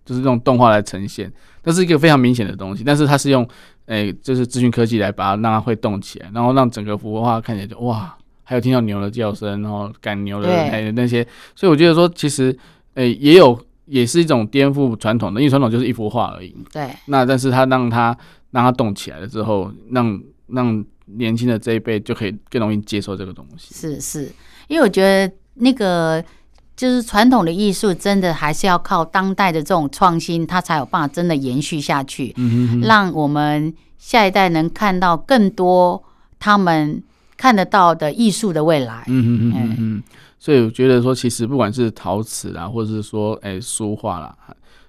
[0.05, 1.29] 就是这种动画来呈现，
[1.63, 2.83] 那是一个非常明显的东西。
[2.83, 3.43] 但是它是用
[3.87, 12.55] 诶、欸、就是资讯科技来把它让它会动起来，然后让整个幅画看起来就哇，还有听到牛的叫声，然后赶牛的还有那些，所以我觉得说其实
[12.93, 13.59] 诶、欸、也有。
[13.87, 16.55] 也是一种颠覆传统的，因为传统就是一幅画而已。
[16.73, 16.89] 对。
[17.05, 18.17] 那但是它让它
[18.49, 23.73] 让它动起来了之后，让让年轻的这一辈就可以更容易接受这个东西。
[23.73, 24.31] 是是，
[24.67, 26.23] 因为我觉得那个
[26.75, 32.33] 就是传统的艺术，真的还是要靠当代的这种创新，它才有办法真的延续下去。
[32.37, 32.87] 嗯哼哼。
[32.87, 36.03] 让我们下一代能看到更多
[36.39, 37.01] 他们
[37.37, 39.03] 看得到的艺术的未来。
[39.07, 40.03] 嗯嗯嗯嗯。
[40.37, 44.35] 所以我觉得说，其实不管是陶瓷啦，或者是说，哎、欸，书画啦，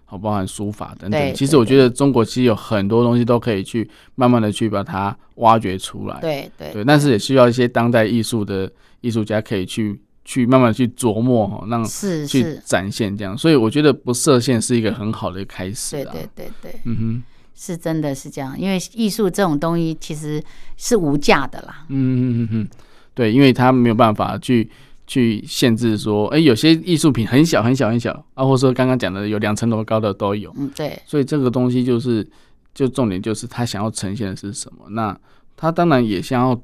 [0.09, 6.21] 好，包含书法等等，其实我觉得中国其实有很多东西都可以去慢慢的去把它挖掘出来。
[6.21, 6.85] 对对，对。
[6.85, 13.37] 但是也需要一些当代艺术的艺术家可以去去慢慢的去琢磨哈，让是去展现这样。
[13.37, 15.97] 所以我觉得不设限是一个很好的开始。
[15.97, 17.23] 对对对对，嗯哼，
[17.57, 20.41] 是真的是这样，因为艺术这种东西其实
[20.77, 21.85] 是无价的啦。
[21.89, 22.69] 嗯嗯嗯，
[23.13, 24.71] 对，因为他没有办法去。
[25.07, 30.53] 去限制说，哎、欸，有些艺术品很小很小很小啊，或者说刚刚讲的有两层楼高的都有。
[30.59, 30.99] 嗯，对。
[31.07, 32.27] 所以这个东西就是，
[32.75, 34.85] 就重点就是他想要呈现的是什么。
[34.91, 35.19] 那
[35.57, 36.61] 他当然也想要，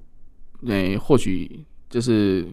[0.66, 2.46] 诶，获取就是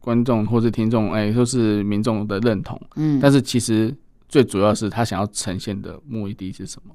[0.00, 2.80] 观众或是听众，哎，或是民众的认同。
[2.96, 3.18] 嗯。
[3.20, 3.94] 但是其实
[4.28, 6.94] 最主要是他想要呈现的目的是什么？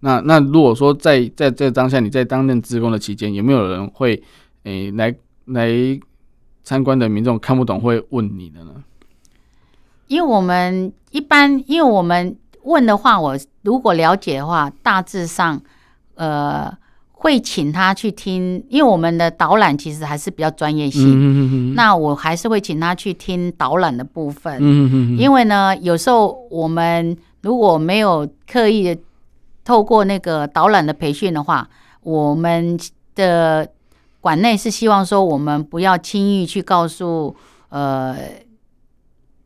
[0.00, 4.22] 那那如果说在在在当下你在担任职工的期间，有没有人会
[4.62, 6.00] 诶、欸、来来
[6.68, 8.72] 参观的民众看不懂会问你的呢？
[10.06, 15.58] 因为我们一般，因为我们问的话，我如果了解的话，大致上
[16.16, 16.70] 呃
[17.12, 24.60] 会请他去听，因为我们的导览其实还是比较专业性，那我还是会请他去听导览的部分，
[25.18, 29.00] 因为呢，有时候我们如果没有刻意的。
[29.64, 31.68] 透过那个导览的培训的话，
[32.02, 32.78] 我们
[33.14, 33.68] 的
[34.28, 37.34] 馆内是希望说，我们不要轻易去告诉
[37.70, 38.14] 呃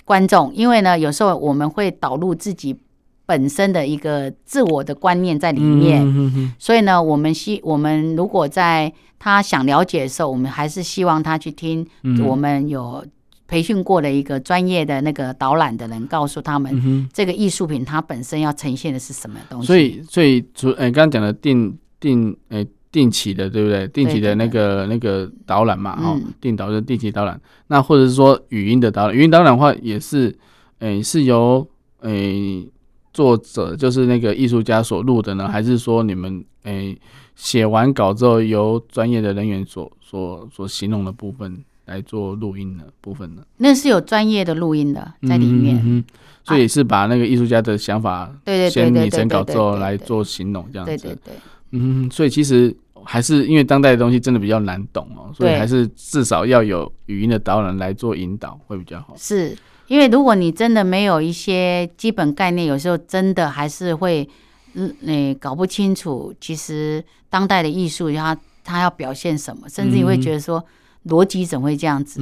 [0.05, 2.77] 观众，因为呢，有时候我们会导入自己
[3.25, 11.87] 本身的一个自我的观念在里面，嗯、哼哼所以呢，我们希我们如果在他想了解的时候，我们还是希望他去听
[12.27, 13.07] 我们有。
[13.49, 19.67] 培训过的一个专业的那个导览的人，告诉他们这个艺术品它本身要呈现的是什么东西。
[19.67, 23.89] 所以，所以，除诶刚刚讲的定定诶定期的，对不对？
[23.89, 27.41] 定期的那个那个导览嘛，哦，定导的定期导览。
[27.67, 30.33] 那或者是说语音的导览，语音导览的话也是
[30.79, 31.67] 诶是由
[32.03, 32.69] 诶
[33.13, 36.97] 作者就是那个艺术家所录的呢，还是说你们诶
[37.35, 41.65] 写完稿之后由专业的人员所所所形容的部分？
[41.87, 43.43] 来做录音的部分呢？
[43.57, 46.05] 那是有专业的录音的在里面，嗯嗯、
[46.45, 50.97] 所以是把那个艺术家的想法，对对先拟成稿之后来做形容，这样子。
[50.97, 51.35] 对对对，
[51.73, 52.75] 嗯，所以其实
[53.05, 59.15] 还是因为当代的东西真的比较难懂哦，所以还是至少要有语音的导览来做引导会比较好。
[59.17, 64.29] 是因为如果你真的没有一些基本概念，有时候真的还是会
[64.75, 70.59] 嗯，你搞不清楚，其实当代的艺术它它要表现什么，甚至你会觉得说。
[70.59, 70.65] 嗯
[71.09, 72.21] 逻辑怎么会这样子？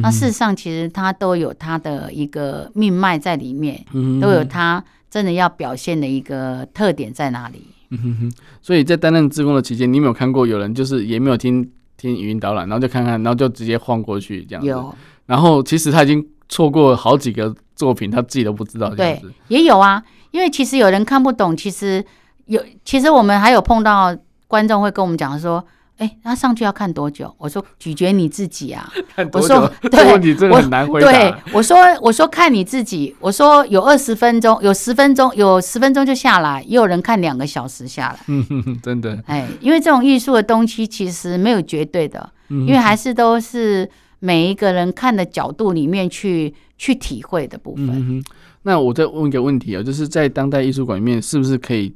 [0.00, 3.84] 那事实上，其实它都有它的一个命脉在里面，
[4.20, 7.66] 都有它真的要表现的一个特点在哪里。
[7.90, 8.32] 嗯哼哼。
[8.60, 14.68] 所以在担任志工的期间，你有没有看过有人就是也没有听听语音导览，然后就看看，然后就直接晃过去这样子？
[14.68, 14.94] 有。
[15.26, 19.28] 然后其实他已经错过好几个作品，他自己都不知道这样子。
[19.28, 20.02] 对，也有啊。
[20.30, 22.04] 因为其实有人看不懂，其实
[22.46, 24.16] 有，其实我们还有碰到
[24.48, 25.64] 观众会跟我们讲说。
[26.00, 27.32] 哎、欸，他上去要看多久？
[27.36, 28.90] 我说咀嚼你自己啊！
[29.32, 31.06] 我说对，这问题真的很难回答。
[31.06, 33.14] 对，我说我说看你自己。
[33.20, 38.18] 我说有二十分钟，有十分钟，有十分钟就下来，也有人看两个小时下来。
[38.28, 39.22] 嗯哼哼，真的。
[39.26, 43.86] 哎，因为这种艺术的东西其实没有绝对的，因为还是都是
[44.20, 47.90] 每一个人看的角度里面去去体会的部分。
[47.90, 48.24] 嗯、
[48.62, 51.94] 那我再问一个问题啊，就是在当代艺术馆里面，是不是可以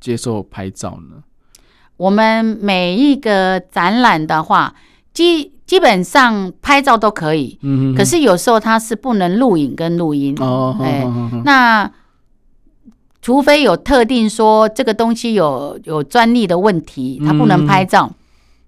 [0.00, 1.22] 接受拍照呢？
[1.96, 4.74] 我们每一个展览的话，
[5.12, 10.76] 基基本上拍照都可以，嗯哼，可是有时候它是不能录影跟录音哦。
[10.80, 11.06] 哎，
[11.44, 11.90] 那
[13.22, 18.12] 除非有特定说这个东西有有专利的问题，它不能拍照，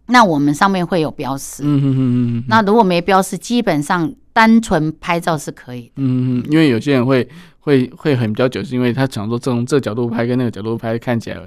[0.06, 1.62] 那我们上面会有标识。
[1.64, 2.44] 嗯哼哼。
[2.48, 5.92] 那如果没标识，基本上单纯拍照是可以的。
[5.96, 11.38] 嗯，因为有些人会会会很比较久，是因为他想说从这角度拍跟那个角度拍看起来。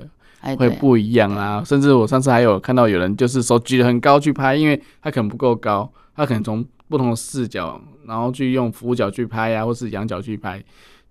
[0.58, 10.64] 会不一样啊，甚至我上次还有看到有人就是手举得很高去拍，因为他可能不够高，他可能从不同的视角，然后去用俯角去拍呀、啊，或是仰角去拍，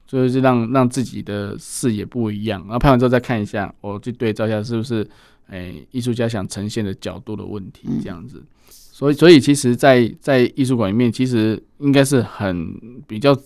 [0.07, 2.61] 就让让自己的视野不一样。
[2.63, 5.07] 然后拍完之后再看一下，我去对照一下是不是
[5.47, 8.43] 哎艺术家想呈现的角度的问题这样子。
[8.71, 12.75] 所以所以其实在，在在艺术馆里面，其实应该是很
[13.07, 13.37] 比较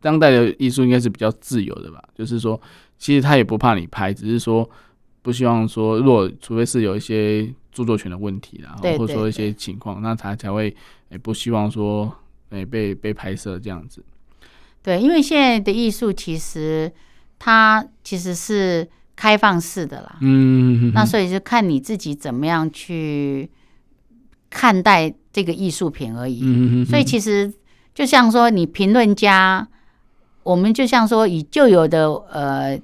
[0.00, 2.60] 当代的艺术应该是比较自由的吧，就是说
[2.98, 4.68] 其实他也不怕你拍，只是说。
[5.22, 10.76] 不希望说，如果除非是有一些著作权的问题，然后或者说一些情况，那他才会诶、
[11.10, 12.10] 欸、不希望说
[12.48, 14.02] 诶、欸、被被拍摄这样子。
[14.82, 16.90] 对，因为现在的艺术其实
[17.38, 23.50] 它其实是开放式的啦，嗯那所以就看你自己怎么样去
[24.48, 26.40] 看待这个艺术品而已。
[26.42, 27.52] 嗯哼哼，所以其实
[27.94, 29.68] 就像说你评论家，
[30.42, 32.80] 我们就像说以旧有的呃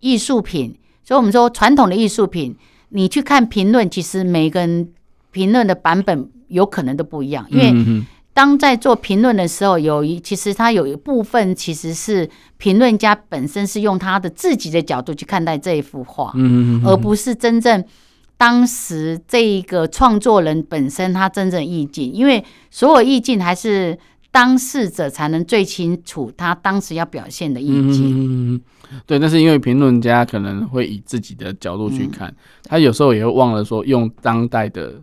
[0.00, 0.76] 艺术品。
[1.08, 2.54] 所以，我们说传统的艺术品，
[2.90, 4.90] 你去看评论，其实每个人
[5.30, 7.46] 评论的版本有可能都不一样。
[7.48, 8.04] 因为
[8.34, 12.28] 当在做评论的时候，有一其实它有一部分其实是
[12.58, 16.30] 评论家本身是用他的自己的角度去看待这一幅画，
[16.84, 17.82] 而不是真正
[18.36, 22.12] 当时这一个创作人本身他真正意境。
[22.12, 23.98] 因为所有意境还是
[24.30, 28.60] 当事者才能最清楚他当时要表现的意境。
[29.06, 34.94] 对，但是因为评论家可能会以自己的角度去看，嗯、他有时候也会忘了说用当代的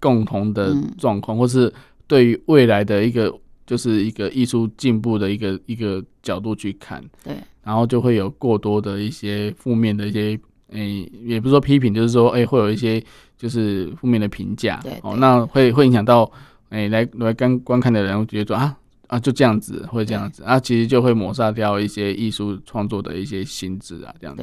[0.00, 1.72] 共同的状况，嗯、或是
[2.06, 3.34] 对于未来的一个
[3.66, 10.38] 就是一个艺术进步的一个一个角度去看，对，然后就会有过多的一些负面的一些，
[10.70, 13.02] 诶、欸，也不是说批评，就是说，诶、欸，会有一些
[13.36, 16.30] 就是负面的评价，哦，那会会影响到，
[16.70, 24.42] 诶、欸，来来观观看的人，会觉得说啊啊，就这样子，会这样子，啊，其实就会抹杀掉一些艺术创作的一些心智啊，这样子，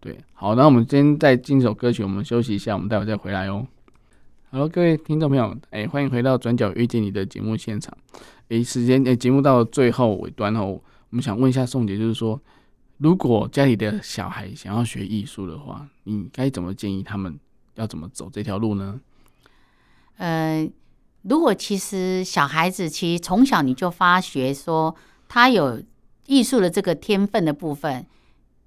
[0.00, 3.66] 对，对，好，那我们今天再进一首歌曲，我们休息一下，我们待会再回来哦。
[4.50, 7.96] 好，各位听众朋友，哎，欢迎回到《转角遇见你》的节目现场。
[8.48, 10.82] 哎，时间哎，节目到了最后尾端后，我
[11.16, 12.38] 们想问一下宋姐，就是说，
[12.98, 17.38] 如果家里的小孩想要学艺术的话，你该怎么建议他们
[17.76, 19.00] 要怎么走这条路呢？
[20.16, 20.68] 呃，
[21.22, 24.94] 如果其实小孩子其实从小你就发觉说
[25.28, 25.82] 他有
[26.26, 28.06] 艺术的这个天分的部分，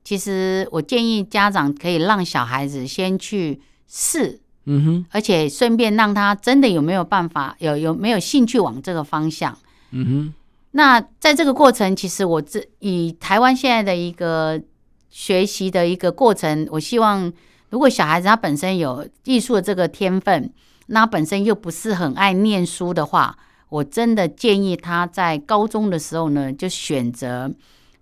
[0.04, 4.40] 其实我建议家长可以让小孩子先去试。
[4.66, 9.58] 嗯哼，而且顺便让他真的有没有办法，有有没有兴趣往这个方向？
[9.92, 10.34] 嗯哼，
[10.72, 14.62] 那在这个过程，其实我这以台湾现在的一个
[15.10, 17.30] 学习的一个过程，我希望
[17.72, 20.50] 如果小孩子他本身有艺术的这个天分，
[20.88, 23.38] 那本身又不是很爱念书的话，
[23.70, 27.52] 我真的建议他在高中的时候呢，就选择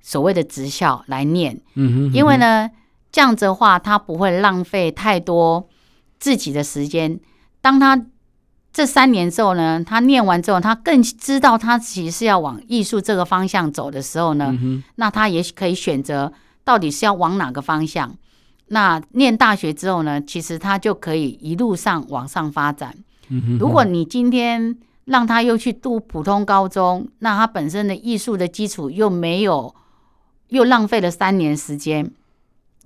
[0.01, 1.59] 所谓的职校来念。
[1.75, 2.69] 嗯哼，因为呢，
[3.11, 5.67] 这样子的话，他不会浪费太多。
[6.19, 7.19] 自己的时间，
[7.63, 7.99] 当他
[8.71, 16.31] 这三年之后呢，他念完之后，他更知道他其实是要往艺术这个方向走的时候呢，嗯、那他也许可以选择
[16.63, 18.15] 到底是要往哪个方向。
[18.71, 22.95] 那念大学之后呢，其实他就可以一路上往上发展。
[23.29, 29.73] 嗯、如果你今天让他又去读普通高中，那他本身的艺术的基础又没有，
[30.49, 32.11] 又浪费了三年时间。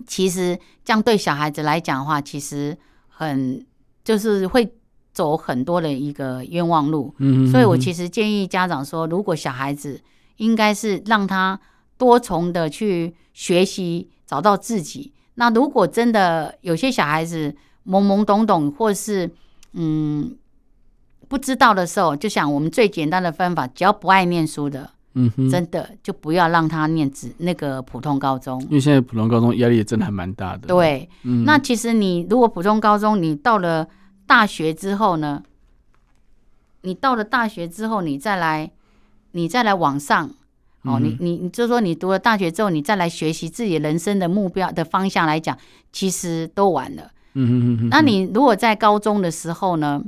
[0.05, 2.77] 其实这样对小孩子来讲的话，其实。
[3.17, 3.65] 很
[4.03, 4.75] 就是会
[5.13, 10.01] 走很多的一个冤枉路，嗯，所以我其实建议家长说，如果小孩子
[10.35, 11.57] 应该是让他
[11.97, 15.13] 多重的去学习，找到自己。
[15.35, 17.55] 那如果真的有些小孩子
[17.85, 19.29] 懵懵懂懂，或是
[19.73, 20.35] 嗯
[21.27, 24.91] 不知道的时候，就想我们最简单的方法，只要不爱念书的。
[25.17, 30.67] 嗯哼，真的就不要让他念只那个普通高中，因为现在普通高中压力也真的还蛮大的。
[30.67, 33.87] 对，嗯，那其实你如果普通高中，你到了
[34.27, 35.41] 大学之后呢，
[36.81, 38.69] 你到了大学之后，你再来，
[39.31, 40.31] 你再来往上，
[40.85, 45.57] 哦，你你你就说你读了大学之后，你再来学习自己人生的目标的方向来讲，
[45.91, 47.11] 其实都晚了。
[47.33, 47.89] 嗯哼哼哼。
[47.89, 50.03] 那你如果在高中的时候呢，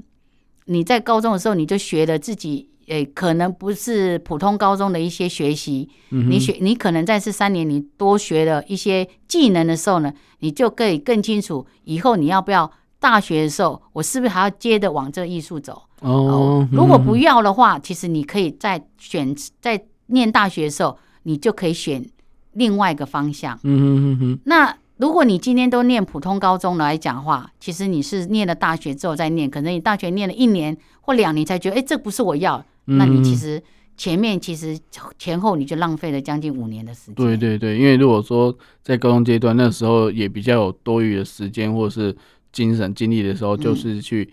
[0.65, 2.69] 你在高中的时候你就学了自己。
[2.87, 15.81] 诶，可能不是普通高中的一些学习，嗯、你学你可能在这三年你多学了一些技能的时候呢，你就可以更清楚以后你要不要大学的时候，我是不是还要接着往这个艺术走？
[15.99, 22.05] 哦，哦，如果不要的话，其实你可以再选在念大学的时候，你就可以选
[22.53, 23.59] 另外一个方向。
[23.63, 24.39] 嗯哼哼哼。
[24.45, 32.65] 那如果你今天都念普通高中来讲的话，其实你是念了大学之后再念，可能你大学念了一年或两年才觉得，哎，这不是我要。
[32.85, 33.61] 那你其实
[33.95, 34.79] 前面其实
[35.19, 37.15] 前后你就浪费了将近五年的时间。
[37.15, 42.15] 对对对，因为如果说在高中阶段那时候也比较有多余的时间或者是
[42.51, 44.27] 精神精力的时候，就是去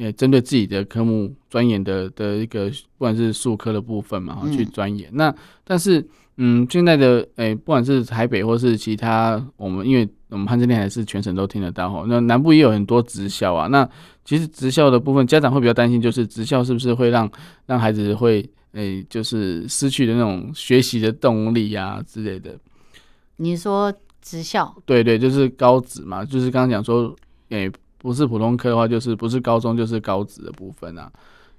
[0.00, 5.08] 呃针对自己的科目钻研的的一个不管是术科的部分嘛，去钻研。
[5.12, 5.32] 那
[5.62, 6.04] 但是
[6.38, 13.88] 嗯，现在的诶不管是台北或是其他我们，因为我们汉正电台是全省都听得到哈，那南部也有很多职校啊，那。
[14.22, 17.28] 其实职校的部分，家长会比较担心，就是职校是不是会让
[17.66, 22.56] 让孩子会诶、欸，就是失去的那种学习的动力啊之类的。
[23.38, 23.92] 你说
[24.22, 24.72] 职校？
[24.86, 27.12] 对对，就是高职嘛，就是刚刚讲说，
[27.48, 31.08] 诶、欸，不是普通科的话，就是不是高中就是高职的部分啊。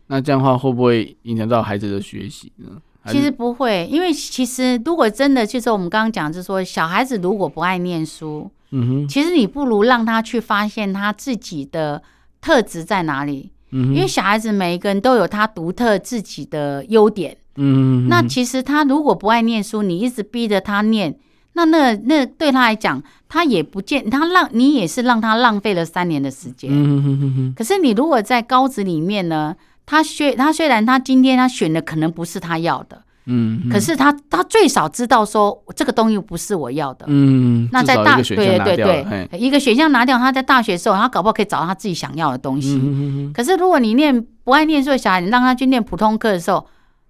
[0.07, 2.69] 那这样的话，会不会影响到孩子的学习呢？
[3.07, 12.01] 其实不会，因为其实如果真的就是我们刚刚讲，就是说小孩子如果不爱念书，嗯哼，其实你不如让他去发现他自己的。
[12.43, 13.51] 特质在哪里？
[13.69, 17.37] 嗯，因为小孩子每一个人都有他独特自己的优点。
[17.57, 21.15] 嗯，那其实他如果不爱念书，你一直逼着他念，
[21.53, 26.69] 那那那对他来讲，他也不见他让你也是让他浪费了三年的时间。
[26.71, 33.01] 嗯，可是你如果在高职里面呢，他虽他虽然他今天他选的可能不是他要的。
[33.25, 37.05] 嗯，可是他他最少知道说这个东西不是我要的。
[37.07, 42.79] 嗯，那在大对对对对，一个选项拿掉，他在大学的时候，他搞不好可以找到他自己想要的东西。
[42.81, 46.65] 嗯，可是如果你念不爱念书的小孩，你让他去念普通课的时候，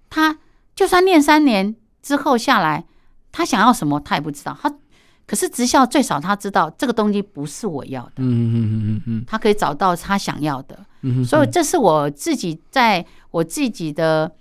[0.09, 0.37] 他
[0.75, 1.73] 就算念三年
[2.03, 2.83] 之后下来，
[3.31, 4.57] 他想要什么他也不知道。
[4.61, 4.73] 他
[5.25, 8.13] 可是职校最少他知道这个东西不是我要的。
[8.17, 10.77] 嗯嗯嗯嗯嗯，他可以找到他想要的。
[11.01, 14.31] 嗯，所以这是我自己在我自己的。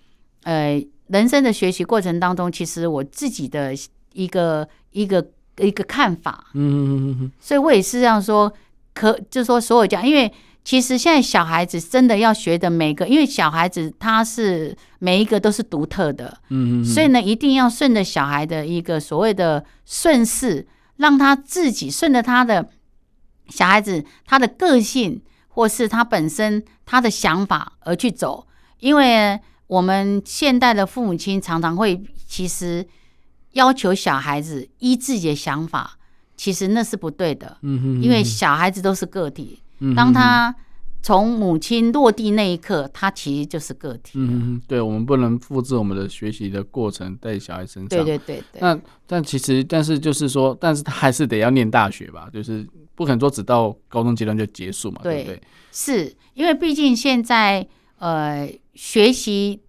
[0.45, 3.75] 呃，人生的学习过程当中，其实我自己的
[4.15, 5.23] 一个一个
[5.59, 8.51] 一个看法，嗯嗯嗯嗯，所以我也是这样说，
[8.95, 10.33] 可就是说所有家，因为
[10.71, 20.69] 其实现在小孩子真的要学的每个，因为小孩子他是每一个都是独特的，嗯嗯，所以呢，一定要顺着小孩的一个所谓的顺势，
[20.99, 22.69] 让他自己顺着他的
[23.49, 28.47] 小孩子他的个性，或是他本身他的想法而去走，
[28.79, 29.41] 因为。
[29.67, 32.85] 我们现代的父母亲常常会，其实
[33.53, 35.97] 要求小孩子依自己的想法，
[36.37, 37.57] 其实那是不对的。
[37.63, 39.61] 嗯哼，因为小孩子都是个体，
[39.97, 40.55] 当他
[41.03, 44.13] 从母亲落地那一刻，他其实就是个体。
[44.15, 47.89] 嗯，对，我们不能复制我们的学习的过程在小孩身上。
[47.89, 48.61] 对对对对。
[48.61, 52.29] 那但其实，但是就是说，但是他还是得要念大学吧？
[52.33, 55.01] 就是不可能说只到高中阶段就结束嘛？
[55.03, 55.43] 对，对不对？
[55.73, 57.67] 是因为毕竟现在
[57.99, 58.51] 呃。
[58.73, 59.61] 学习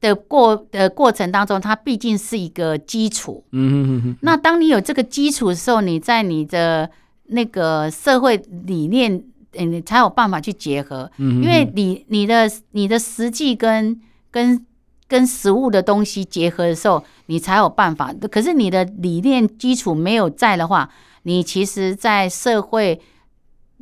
[0.00, 3.44] 的过的过程当中，它毕竟是一个基础。
[3.50, 4.16] 嗯哼哼哼。
[4.22, 6.88] 那当你有这个基础的时候，你在你的
[7.26, 11.10] 那个社会理念，你才有办法去结合。
[11.18, 14.00] 因为你你的你的实际跟
[14.30, 14.66] 跟
[15.08, 18.12] 跟实物的东西结合的时候，你才有办法。
[18.30, 20.90] 可是你的理念基础没有在的话，
[21.22, 23.00] 你其实，在社会。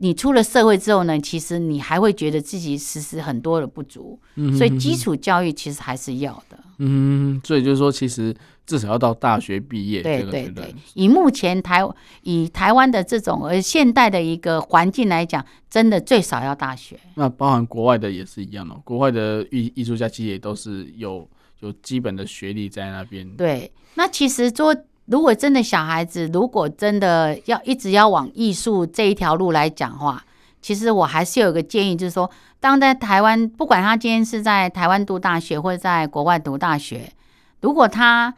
[0.03, 6.59] 你出了社会之后呢，其实你还会觉得自己其实很多的不足，嗯、所以基础教育其实还是要的。
[6.78, 8.34] 嗯，所以就是说，其实
[8.71, 10.01] 至少要到大学毕业。
[10.01, 11.83] 对对对，以目前台
[12.23, 16.97] 以台湾的这种呃现代的一个环境来讲，真的最少要大学。
[17.16, 23.29] 那包含国外的也是一样哦，国外的艺艺术家其实也都是有有基本的学历在那边。
[23.31, 24.73] 对，那其实做。
[25.07, 30.25] 如果真的小孩子，如果真的要一直要往艺术这一条路来讲话，
[30.62, 37.12] 其实我还是有个建议，就是说，当在台湾，不管他今天是在台湾读大学或者在国外读大学，
[37.61, 38.33] 如果他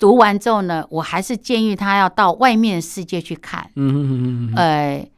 [0.00, 5.10] 读完之后呢，我还是建议他要到外面的世界去看，嗯嗯嗯嗯，呃，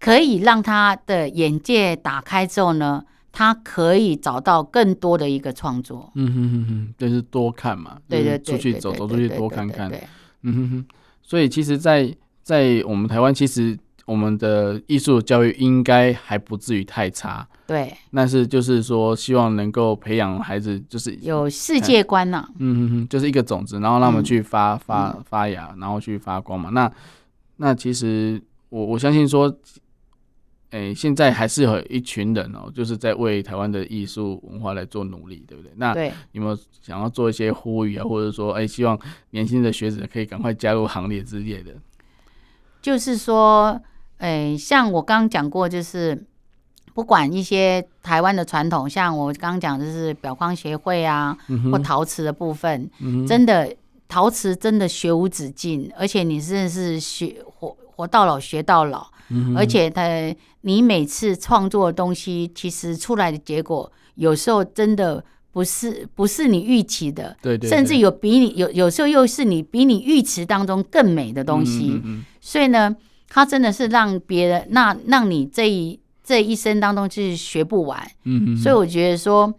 [0.00, 3.04] 可以让他的眼界打开之后呢。
[3.38, 10.02] 他可以找到更多的一个创作，嗯哼哼哼，就是多看嘛，对对对，出去走走出去多看看，对，
[10.40, 10.86] 嗯哼哼。
[11.22, 12.06] 所以其实在，
[12.42, 17.92] 在在我们台湾，其实我们的艺术教育应该还不至于太差，对。
[18.14, 26.70] 但是就是说，希望能够培养孩子，就是有世界观呢、啊，嗯哼哼，就是一个种子，然后让我们去发、嗯、发发芽，然后去发光嘛。
[26.70, 26.90] 那
[27.56, 29.54] 那其实我我相信说。
[30.70, 35.70] 哎、欸，现在还是有一群人哦，就是在为台湾的艺术文化来做努力，对不对？
[35.76, 38.98] 那对有没有想要做一些呼吁啊，或者说，哎、欸，希望
[39.30, 41.72] 年轻的学子可以赶快加入行列之类的？
[42.82, 43.80] 就是说，
[44.18, 46.24] 哎、欸，像我刚刚讲过，就是
[46.94, 53.74] 不管一些台湾的传统，像我刚刚讲的是表框协会啊，嗯、或陶瓷的部分，嗯、真的
[54.08, 59.06] 陶瓷真的学无止境，而且你真的是学活活到老学到老。
[59.56, 60.04] 而且他，
[60.60, 72.00] 你每次创作的东西，其实出来的结果，有时候真的不是不是你预期的，对对，甚至有比你有有时候又是你比你预期当中更美的东西。
[72.40, 72.94] 所以呢，
[73.36, 78.10] 他真的是让别人那让你这一这一生当中就是学不完。
[78.24, 79.52] 嗯，所以我觉得说。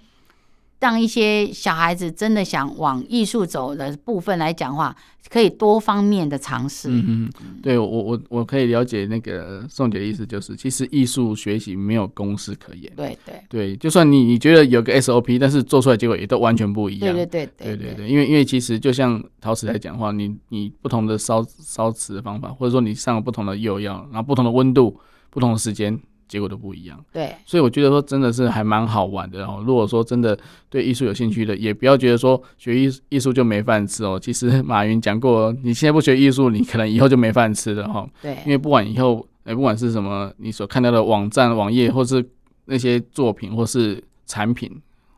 [0.80, 4.95] 让一些小孩子真的想往艺术走的部分来讲话，
[5.30, 6.88] 可以多方面的尝试。
[6.89, 12.91] 嗯嗯，对我我我可以了解那个宋姐的意思，就是其实艺术学习没有公式可言。
[12.95, 17.13] 对对对，就算你你觉得有个 SOP，但是做出来结果也都完全不一样。
[17.13, 24.99] 对对对对对对，因为因为其实就像陶瓷来讲的话，你你不同的烧烧瓷的方法，或者说你上了不同的釉药，然后不同的温度、
[25.32, 25.99] 不同的时间。
[26.28, 29.63] 结果都不一样，对，所以我觉得说真的是还蛮好玩的哦。
[29.65, 30.38] 如果说真的
[30.69, 34.19] 对艺术有兴趣的，也不要觉得说学艺艺术就没饭吃哦。
[34.19, 38.07] 其实马云讲过，你现在不学艺术，你可能以后就没饭吃了哈。
[38.21, 42.23] 对，因为不管以后，哎，不管是什么，你所看到的网站、网页，或是
[42.65, 44.69] 那些作品，或是产品，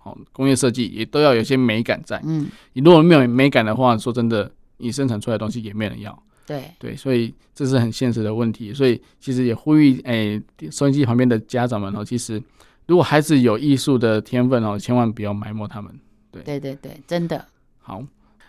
[0.04, 2.22] 哦，工业设计也都要有些美感在。
[2.24, 6.24] 嗯，你如果没有美感的话，说真的，你生产出来的东西也没人要。
[6.50, 10.42] 对对，所以这是很现实的问题，所以其实也呼吁哎，
[10.72, 12.42] 收音机旁边的家长们哦，其实
[12.88, 15.94] 如果孩子有艺术的天分哦，千万不要埋没他们。
[16.32, 17.46] 对对对对，真的
[17.78, 18.04] 好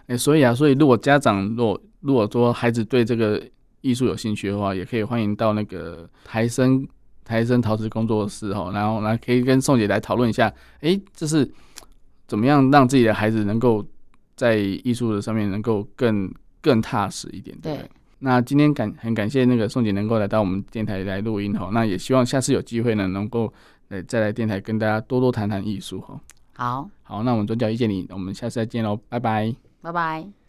[0.06, 3.42] 哎，所以啊，所以如果家长如果如果说孩子对这个
[3.82, 6.88] 艺术有兴趣的话，也可以欢迎到那个台生
[7.22, 11.46] 台生陶瓷工作室哦，然后来可以跟宋姐来讨论一下，哎，这是
[12.26, 13.86] 怎么样让自己的孩子能够
[14.36, 16.32] 在艺术的上面能够更。
[16.60, 17.90] 更踏实一点，对，对。
[18.20, 23.52] 那今天感很感谢那个宋姐能够来到我们电台来录音哈，那也希望下次有机会呢，能够
[23.88, 26.20] 呃再来电台跟大家多多谈谈艺术哈。
[26.52, 30.39] 好，好，那我们转角遇见你，我们下次再见喽，拜拜，拜拜。